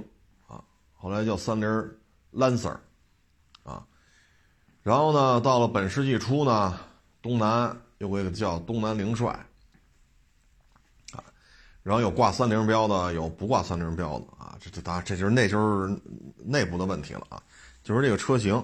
[0.47, 0.61] 啊，
[0.97, 1.67] 后来叫三菱
[2.33, 2.77] Lancer，
[3.63, 3.83] 啊，
[4.83, 6.77] 然后呢，到了本世纪初呢，
[7.21, 9.31] 东南又给个叫东南凌帅。
[11.13, 11.23] 啊
[11.83, 15.99] 然后有挂三菱标的，有不挂三菱标的啊，这这当然这就是那就是
[16.37, 17.41] 内部的问题了啊，
[17.83, 18.63] 就是这个车型，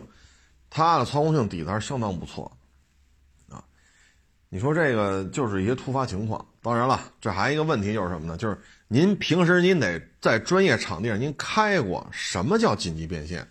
[0.69, 2.51] 它的操控性底子还是相当不错，
[4.49, 6.45] 你说这个就是一些突发情况。
[6.61, 8.37] 当然了，这还有一个问题就是什么呢？
[8.37, 13.47] 就是您平时您得在专业场地上您开过，什么叫紧急变线？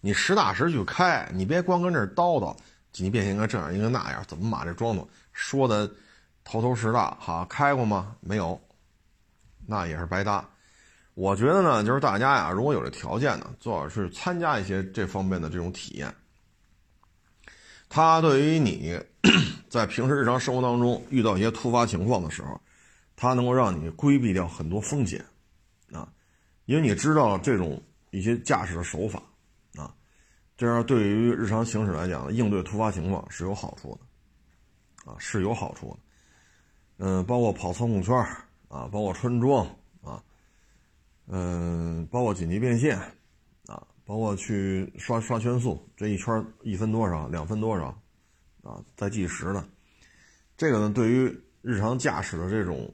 [0.00, 2.54] 你实打实去开，你别光跟这叨叨，
[2.92, 5.90] 紧急变线应该这样，应该那样，怎么把这装的说的
[6.44, 7.16] 头头是道？
[7.20, 8.14] 好，开过吗？
[8.20, 8.58] 没有。
[9.66, 10.48] 那也是白搭，
[11.12, 16.14] 我觉得呢，就是大家呀，如果有这条件呢，最好是参加一些这方面的这种体验。
[17.88, 18.98] 它对于你
[19.68, 22.60] 在平时日常生活当中遇到一些突发情况的时候，
[23.16, 25.24] 它能够让你规避掉很多风险
[25.92, 26.10] 啊，
[26.66, 29.22] 因为你知道这种一些驾驶的手法
[29.76, 29.94] 啊，
[30.56, 35.98] 这样对于日常行驶来讲，应对突发情况是有好处的啊，是有好处的。
[36.98, 38.14] 嗯，包括跑操控圈。
[38.68, 39.66] 啊，包括穿桩
[40.02, 40.22] 啊，
[41.26, 43.00] 嗯，包括紧急变线，
[44.08, 47.88] 包括去刷刷圈速，这一圈一分多少，两分多少
[48.62, 49.68] 啊，在计时呢。
[50.56, 52.90] 这个呢，对于日常驾驶的这种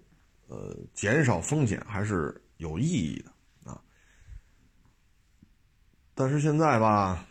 [0.49, 3.81] 呃减少风险还是有意义的啊。
[6.17, 7.25] 但是现在吧，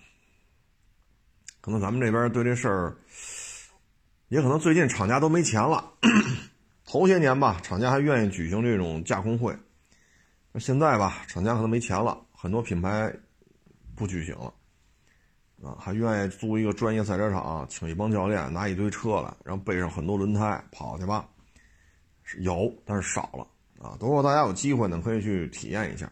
[1.59, 2.95] 可能咱们这边对这事儿，
[4.29, 5.91] 也可能最近厂家都没钱了。
[6.87, 9.53] 头些年吧，厂家还愿意举行这种驾控会。
[10.57, 13.13] 现在吧，厂家可能没钱了，很多品牌
[13.95, 14.53] 不举行了，
[15.63, 21.27] 啊，还愿意租一个专业赛车场，请一帮教练，拿一堆车来，然后备上很多轮胎跑去吧。
[22.39, 23.47] 有，但是少了
[23.83, 23.97] 啊。
[23.99, 26.11] 如果大家有机会呢，可以去体验一下。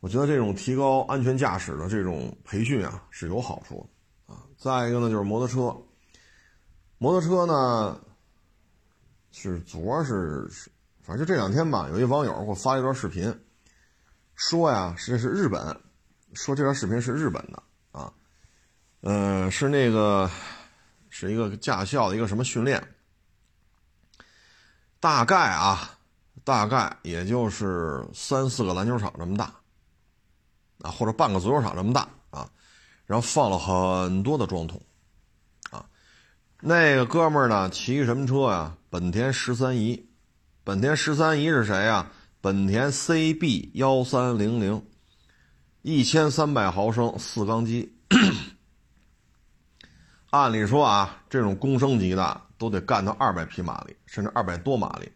[0.00, 3.88] 我觉得这种提高安全驾驶的这种培训啊是有好处
[4.26, 4.42] 的啊。
[4.56, 5.76] 再一个呢，就是摩托车，
[6.98, 8.00] 摩托车呢。
[9.34, 10.70] 是昨是是，
[11.00, 11.88] 反正就这两天吧。
[11.88, 13.34] 有一网友给我发一段视频，
[14.44, 15.80] 说呀，这是日本，
[16.34, 17.62] 说这段视频是日本的
[17.92, 18.12] 啊，
[19.00, 20.28] 呃，是那个
[21.10, 22.82] 是一个驾校的一个什么训练，
[24.98, 25.96] 大概啊，
[26.42, 29.44] 大概也就是三四个篮球场这么大
[30.80, 32.50] 啊，或者半个足球场这么大啊，
[33.06, 34.82] 然后放了很多的装桶。
[35.70, 35.86] 啊
[36.58, 37.70] 那个哥们儿呢？
[37.70, 38.76] 骑什么车呀？
[38.90, 40.10] 本田十三姨。
[40.64, 42.10] 本田十三姨是谁呀？
[42.42, 44.84] 本田 CB 幺三零零，
[45.82, 47.94] 一千三百毫升四缸机。
[50.30, 55.08] 按理说啊，这种公升级的都得干到二百匹马力，甚至二百多马力。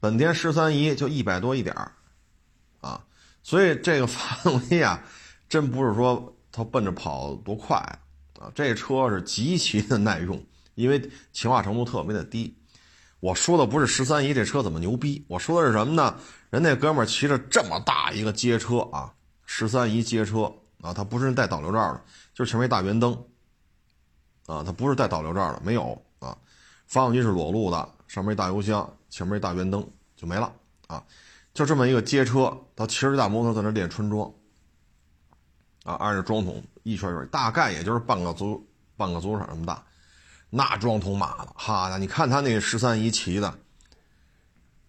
[0.00, 1.92] 本田十三姨就一百多一点儿，
[2.80, 3.04] 啊，
[3.44, 5.00] 所以这个发动机啊，
[5.48, 7.76] 真不是说它奔着跑多快
[8.40, 10.44] 啊，这车是极其的耐用。
[10.74, 12.56] 因为轻化程度特别的低，
[13.20, 16.18] 我说的不是十三姨这车怎么牛逼，我说的是什么呢？
[16.50, 19.12] 人那哥们儿骑着这么大一个街车啊，
[19.44, 22.00] 十三姨街车啊，他不是带导流罩的，
[22.32, 23.12] 就是前面一大圆灯
[24.46, 26.36] 啊，他不是带导流罩的，没有啊，
[26.86, 29.86] 发动机是裸露的，上面一大油箱，前面一大圆灯
[30.16, 30.50] 就没了
[30.86, 31.04] 啊，
[31.52, 34.32] 就这么一个街车，他骑着大摩托在那练穿桩
[35.84, 39.84] 啊，按着桩筒一圈圈，大概也就是半个足半个足球场那么大。
[40.50, 43.58] 那装桶马的，哈的，你看他那十三姨骑的，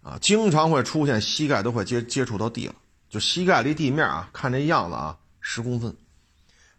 [0.02, 2.74] 啊，经常会出现膝盖都快接接触到地了，
[3.08, 5.96] 就膝盖离地面啊，看这样子啊，十公分，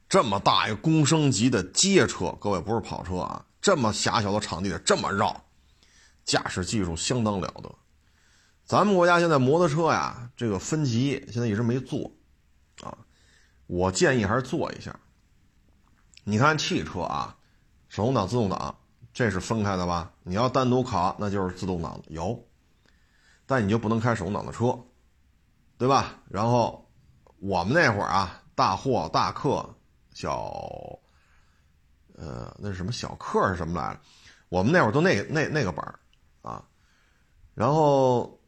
[0.10, 5.44] 这么大一个公升级的街车，各位不是跑车啊，这么狭小的场地得这么绕，
[6.26, 7.74] 驾驶技术相当了得。
[8.66, 12.12] 咱们国家现在摩托车呀，这个分级现在一直没做，
[12.82, 12.98] 啊，
[13.68, 15.00] 我建议还是做一下。
[16.24, 17.38] 你看汽车啊。
[17.90, 18.74] 手动挡、自动挡，
[19.14, 20.14] 这是分开的吧？
[20.24, 22.42] 你要单独考，那就是自动挡的有，
[23.52, 24.80] 但你就不能开手动挡的车，
[25.78, 26.16] 对吧？
[26.30, 26.90] 然后
[27.40, 29.76] 我们那会儿啊，大货、大客、
[30.14, 30.98] 小，
[32.16, 34.00] 呃，那是什么小客是什么来着？
[34.48, 36.00] 我们那会儿都那那那个本儿
[36.42, 36.64] 啊，
[37.54, 38.40] 然后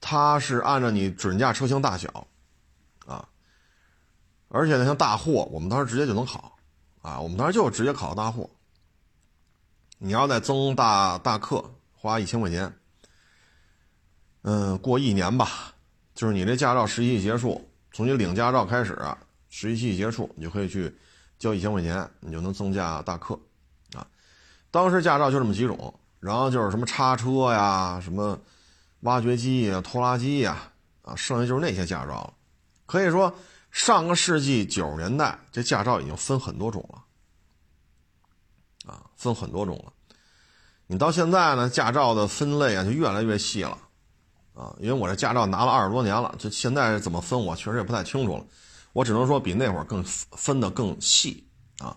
[0.00, 2.26] 它是按照你准驾车型大小
[3.06, 3.28] 啊，
[4.48, 6.58] 而且呢，像大货，我们当时直接就能考。
[7.00, 8.50] 啊，我们当时就直接考大货。
[9.98, 11.64] 你要再增大大客，
[11.94, 12.79] 花一千块钱。
[14.42, 15.72] 嗯，过一年吧，
[16.14, 18.98] 就是你这驾照实习期结束，从你领驾照开始，
[19.48, 20.94] 实习期结束，你就可以去
[21.38, 23.38] 交一千块钱，你就能增驾大客。
[23.94, 24.06] 啊，
[24.70, 28.38] 当时驾照就这么几种，然后就是什么叉车呀，什么
[29.00, 30.70] 挖掘机呀、拖拉机呀，
[31.02, 32.32] 啊，剩下就是那些驾照了。
[32.86, 33.34] 可以说。
[33.72, 37.04] 上个世纪九十年代，这驾照已经分很多种了，
[38.92, 39.92] 啊，分很多种了。
[40.88, 43.78] 你到现在呢，驾照的分类啊就越来越细了，
[44.54, 48.44] 啊，因为我这驾照拿了二十多年了，这现在怎么分，我确实也不太清楚了。
[48.92, 51.46] 我只能说比那会儿更分的更细
[51.78, 51.96] 啊。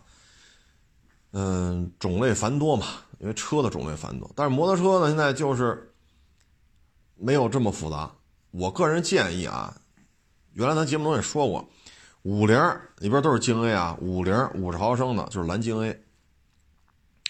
[1.31, 2.85] 嗯，种类繁多嘛，
[3.19, 4.29] 因为车的种类繁多。
[4.35, 5.93] 但是摩托车呢，现在就是
[7.15, 8.11] 没有这么复杂。
[8.51, 9.75] 我个人建议啊。
[10.55, 11.67] 原来咱节目中也说过，
[12.21, 12.55] 五菱
[12.99, 15.99] 里边都是京 A 啊，五菱五十毫升的就是蓝京 A，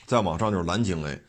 [0.05, 1.23] 再往上就是蓝京 A，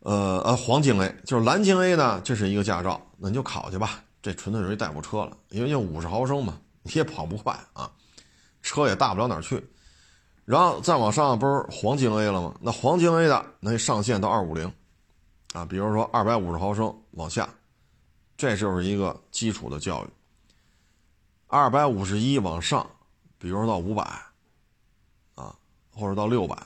[0.00, 7.90] 呃呃黄金 A 就是蓝金 A 呢，这是一个驾照，那你就考去吧，这纯粹是一代步车了，因为就五十毫升嘛，你也跑不快啊，
[8.62, 9.62] 车也大不了哪儿去，
[10.44, 12.54] 然后再往上不是黄金 A 了吗？
[12.60, 14.72] 那黄金 A 的那上限到二五零，
[15.52, 17.48] 啊，比如说二百五十毫升往下，
[18.36, 20.08] 这就是一个基础的教育。
[21.48, 22.88] 二百五十一往上，
[23.38, 24.02] 比如说到五百，
[25.34, 25.54] 啊，
[25.94, 26.56] 或者到六百，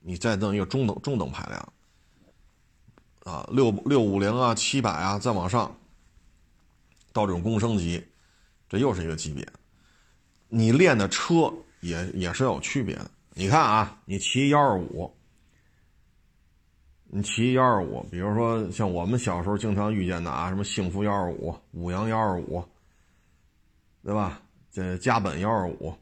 [0.00, 1.72] 你再弄一个中等中等排量，
[3.24, 5.74] 啊，六六五零啊，七百啊，再往上，
[7.12, 8.04] 到这种公升级，
[8.68, 9.46] 这又是一个级别。
[10.48, 13.10] 你练的车也也是有区别的。
[13.34, 15.12] 你看啊，你骑幺二五，
[17.04, 22.62] 你骑幺二五，比如说像我们小时候经常遇见的啊，什么幸福幺二五、五羊幺二五。
[24.04, 24.42] 对吧？
[24.72, 25.94] 这加本幺二五，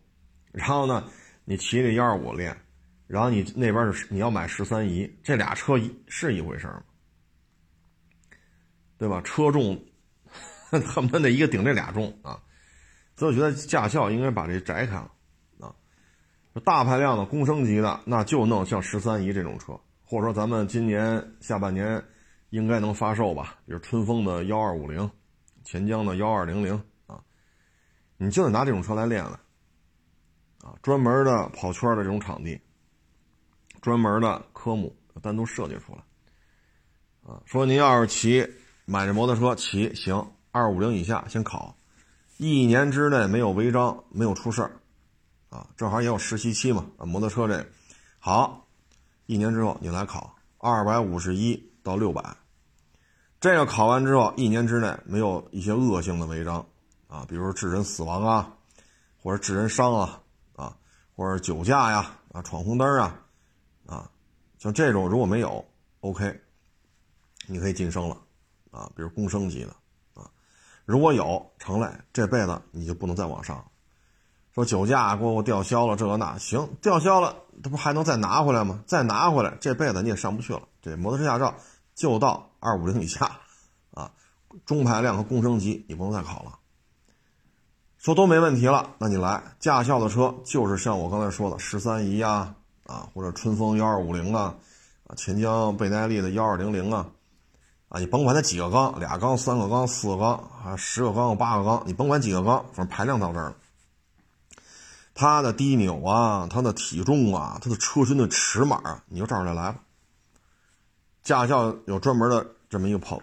[0.52, 1.04] 然后呢，
[1.44, 2.56] 你骑这幺二五练，
[3.06, 6.82] 然后你那边是你要买十三姨，这俩车一是一回事吗？
[9.00, 9.18] 对吧？
[9.22, 9.82] 车重
[10.68, 12.38] 恨不得那一个顶这俩重啊，
[13.16, 15.10] 所以我觉得驾校应该把这摘开了
[15.58, 15.74] 啊。
[16.62, 19.72] 大排量的公升级的，那就弄像十三姨这种车，
[20.04, 22.04] 或者说咱们今年下半年
[22.50, 25.10] 应该能发售吧，比如春风的幺二五零，
[25.64, 26.74] 钱江的幺二零零
[27.06, 27.18] 啊。
[28.18, 29.40] 你就得拿这种车来练了，
[30.62, 32.60] 啊，专门的跑圈的这种场地，
[33.80, 36.02] 专门的科目单独设计出来，
[37.22, 38.46] 啊，说您要是骑
[38.90, 41.76] 买这摩托车骑行二五零以下先考，
[42.38, 44.72] 一年之内没有违章没有出事儿，
[45.48, 47.64] 啊，正好也有实习期嘛，摩托车这
[48.18, 48.66] 好，
[49.26, 52.36] 一年之后你来考二百五十一到六百，
[53.38, 56.66] 这个考完之后一年之内没有一些恶性的违章。
[57.06, 58.52] 啊，比如说致人死亡啊，
[59.22, 60.20] 或者致人伤啊，
[60.56, 60.76] 啊，
[61.14, 63.20] 或者酒驾呀，啊，闯红灯啊，
[63.86, 64.10] 啊，
[64.58, 65.64] 像这种如果没有
[66.00, 66.40] ，OK，
[67.46, 68.16] 你可以晋升了，
[68.70, 69.70] 啊，比如公升级的，
[70.14, 70.30] 啊，
[70.84, 73.64] 如果有成嘞，这辈子你就不能再往上。
[74.52, 78.82] 说酒驾给我吊销了，这个那行，吊销了，他不还能再拿回来吗？
[78.86, 80.62] 再拿回来，这辈子你也上不去了。
[80.82, 81.54] 这摩托车驾照
[81.94, 83.38] 就到二五零以下，
[83.92, 84.10] 啊，
[84.66, 86.58] 中排量和公升级你不能再考了。
[87.98, 92.54] 说都没问题了，那你来驾校的车就是像我刚才说的十三姨呀，
[92.86, 94.56] 啊或者春风幺二五零啊，
[95.06, 97.06] 啊钱江倍耐力的幺二零零啊，
[97.90, 100.32] 啊你甭管它几个缸，俩缸、三个缸、四个缸
[100.64, 103.56] 啊十个缸、八个缸，你甭管几个缸，反正排量到这儿了。
[105.12, 109.80] 它的低扭啊，它的体重啊，它的车身的尺码啊，你就照着来吧。
[111.22, 113.20] 驾校有专门的这么一个跑，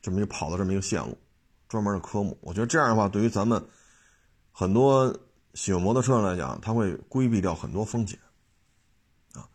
[0.00, 1.18] 这么一个跑的这么一个线路，
[1.68, 2.38] 专门的科目。
[2.42, 3.66] 我觉得这样的话，对于咱们。
[4.52, 5.16] 很多
[5.54, 8.18] 喜欢摩托车来讲，他会规避掉很多风险，
[9.32, 9.46] 啊，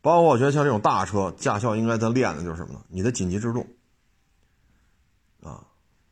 [0.00, 2.80] 包括我觉得像这种大车驾校应该在练的就是什么呢？
[2.88, 3.66] 你的紧急制动，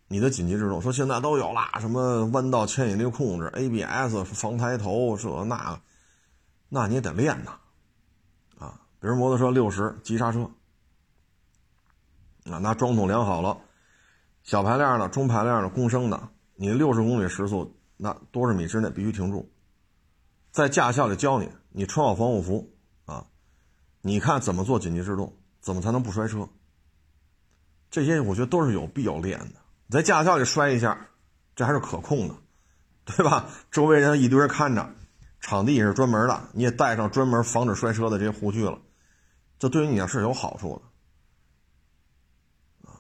[0.09, 5.81] 你的紧急制动，说现在都有啦，什么弯道牵引力控制、ABS、防抬头，这那，
[6.69, 7.59] 那你也得练呐，
[8.59, 10.49] 啊，比如摩托车六十急刹车，
[12.45, 13.59] 啊，那桩筒量好了，
[14.45, 19.51] 小排量的、中排量的、公升的，你六十公里时速，那多少米之内必须停住，
[20.53, 22.73] 在驾校里教你，你穿好防护服
[23.07, 23.27] 啊。
[24.03, 26.49] 你看怎么做紧急制动，怎么才能不摔车？
[27.91, 29.66] 这些我觉得都是有必要练的。
[29.87, 31.09] 你在驾校里摔一下，
[31.55, 32.35] 这还是可控的，
[33.05, 33.49] 对吧？
[33.71, 34.89] 周围人一堆人看着，
[35.41, 38.79] 场地也是专门的，你也带上专门防止摔车的这些护具了，
[39.59, 40.83] 这对于你是有好处
[42.85, 42.99] 的啊。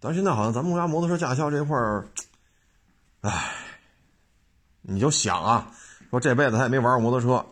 [0.00, 2.08] 但现在好像咱们国家摩托车驾校这块儿，
[3.20, 3.54] 唉，
[4.80, 5.70] 你就想啊，
[6.10, 7.46] 说这辈子他也没玩过摩托车。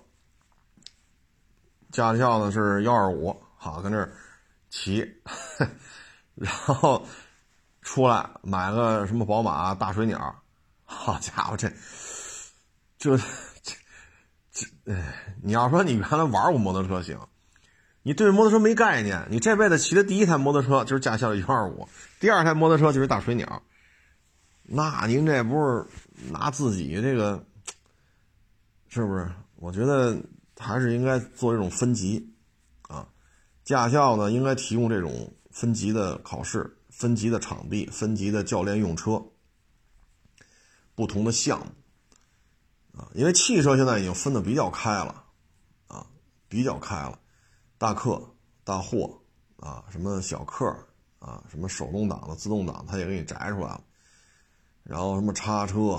[1.92, 4.12] 驾校呢是幺二五，好跟这儿
[4.70, 5.09] 骑，
[6.34, 7.05] 然后
[7.93, 10.43] 出来买个什么宝马大水鸟，
[10.86, 11.68] 好家伙，这
[12.97, 13.74] 这这
[14.53, 17.18] 这，哎，你要说你原来玩过摩托车行，
[18.05, 21.88] 你对摩托车没概念，你这辈子骑的第一台摩托车就是驾校的幺二五，
[22.20, 23.61] 第二台摩托车就是大水鸟，
[24.62, 25.84] 那您这不是
[26.30, 27.45] 拿自己这个，
[28.88, 29.28] 是不是？
[29.57, 30.16] 我觉得。
[30.62, 32.34] 还是应该做这种分级，
[32.82, 33.09] 啊，
[33.64, 39.24] 驾校呢应该提供这种分级的考试、分级的场地、分级的教练用车，
[40.94, 45.24] 不同的项目，啊，因为汽车现在已经分的比较开了，
[45.86, 46.07] 啊，
[46.46, 47.18] 比较开了，
[47.78, 48.22] 大客、
[48.64, 49.18] 大货，
[49.57, 50.66] 啊，什么小客，
[51.20, 53.82] 啊，什么手动挡的、自动挡，它也给你摘出来了，
[54.82, 55.92] 然后什么叉车，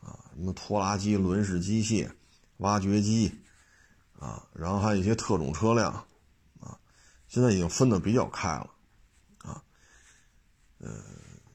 [0.00, 2.08] 啊，什么拖拉机、轮式机械、
[2.58, 3.40] 挖掘机。
[4.20, 5.92] 啊，然后还有一些特种车辆，
[6.60, 6.78] 啊，
[7.26, 8.70] 现在已经分的比较开了，
[10.84, 10.90] 呃，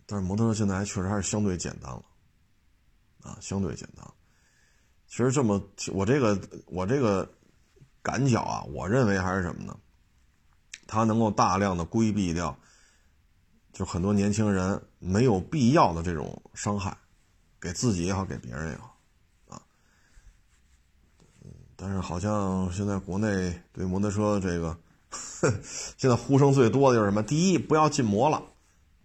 [0.05, 2.03] 但是摩托车现在还确实还是相对简单了，
[3.21, 4.05] 啊，相对简单。
[5.07, 5.61] 其实这么，
[5.93, 7.31] 我这个我这个
[8.01, 9.77] 感脚啊，我认为还是什么呢？
[10.87, 12.57] 它能够大量的规避掉，
[13.71, 16.97] 就很多年轻人没有必要的这种伤害，
[17.61, 18.97] 给自己也好，给别人也好。
[19.49, 19.61] 啊
[21.75, 24.77] 但是好像现在国内对摩托车这个，
[25.95, 27.23] 现在呼声最多的就是什么？
[27.23, 28.41] 第一，不要禁摩了；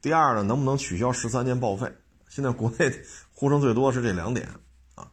[0.05, 1.91] 第二呢，能不能取消十三年报废？
[2.29, 2.93] 现在国内
[3.33, 4.47] 呼声最多是这两点
[4.97, 5.11] 啊。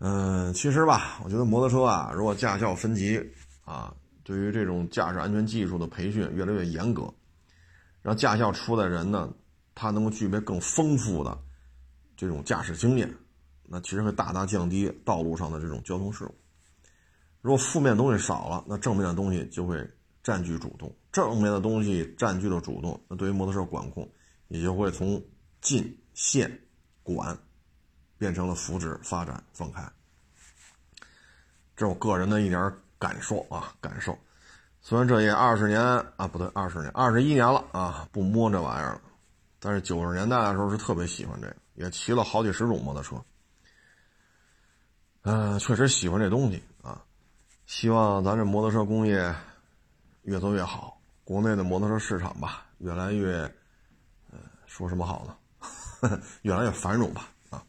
[0.00, 3.18] 嗯，其实吧，我觉得摩托车啊，如果驾校分级
[3.64, 7.10] 啊，对于这种驾驶安全技术的培训越来越严格，
[8.02, 9.32] 让驾校出的人呢，
[9.74, 11.40] 他能够具备更丰富的
[12.18, 13.10] 这种驾驶经验。
[13.62, 16.34] 那其实会大大降低道路上的这种交通事故。
[17.40, 19.90] 如果负面东西少了，那正面的东西就会
[20.22, 20.94] 占据主动。
[21.14, 24.10] 正面的东西占据了主动，那对于摩托车管控
[24.48, 25.22] 也就会从
[25.60, 26.50] 禁、限、
[27.04, 27.38] 管
[28.18, 29.80] 变成了扶持、发展、放开。
[31.76, 34.18] 这是我个人的一点感受啊，感受。
[34.80, 35.80] 虽然这也二十年
[36.16, 39.00] 啊，不对，二十年、二十一年了啊，不摸这玩意儿了。
[39.60, 43.24] 但是九十年代的时候是特别喜欢这个，也骑了好几十种摩托车。
[45.22, 47.04] 嗯，确实喜欢这东西啊！
[47.66, 49.32] 希望咱这摩托车工业
[50.22, 50.93] 越做越好，
[51.24, 53.50] 国内的摩托车市场吧，越来越……
[54.30, 56.20] 呃，说什么好呢？
[56.42, 57.28] 越来越繁荣吧！
[57.50, 57.62] 啊，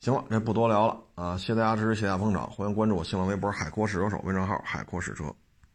[0.00, 1.36] 行了，这不多聊了啊！
[1.36, 5.34] 谢谢大家支持，谢谢大家捧场，欢迎关注我新浪微博“海阔试车手”微信号“海阔试车”。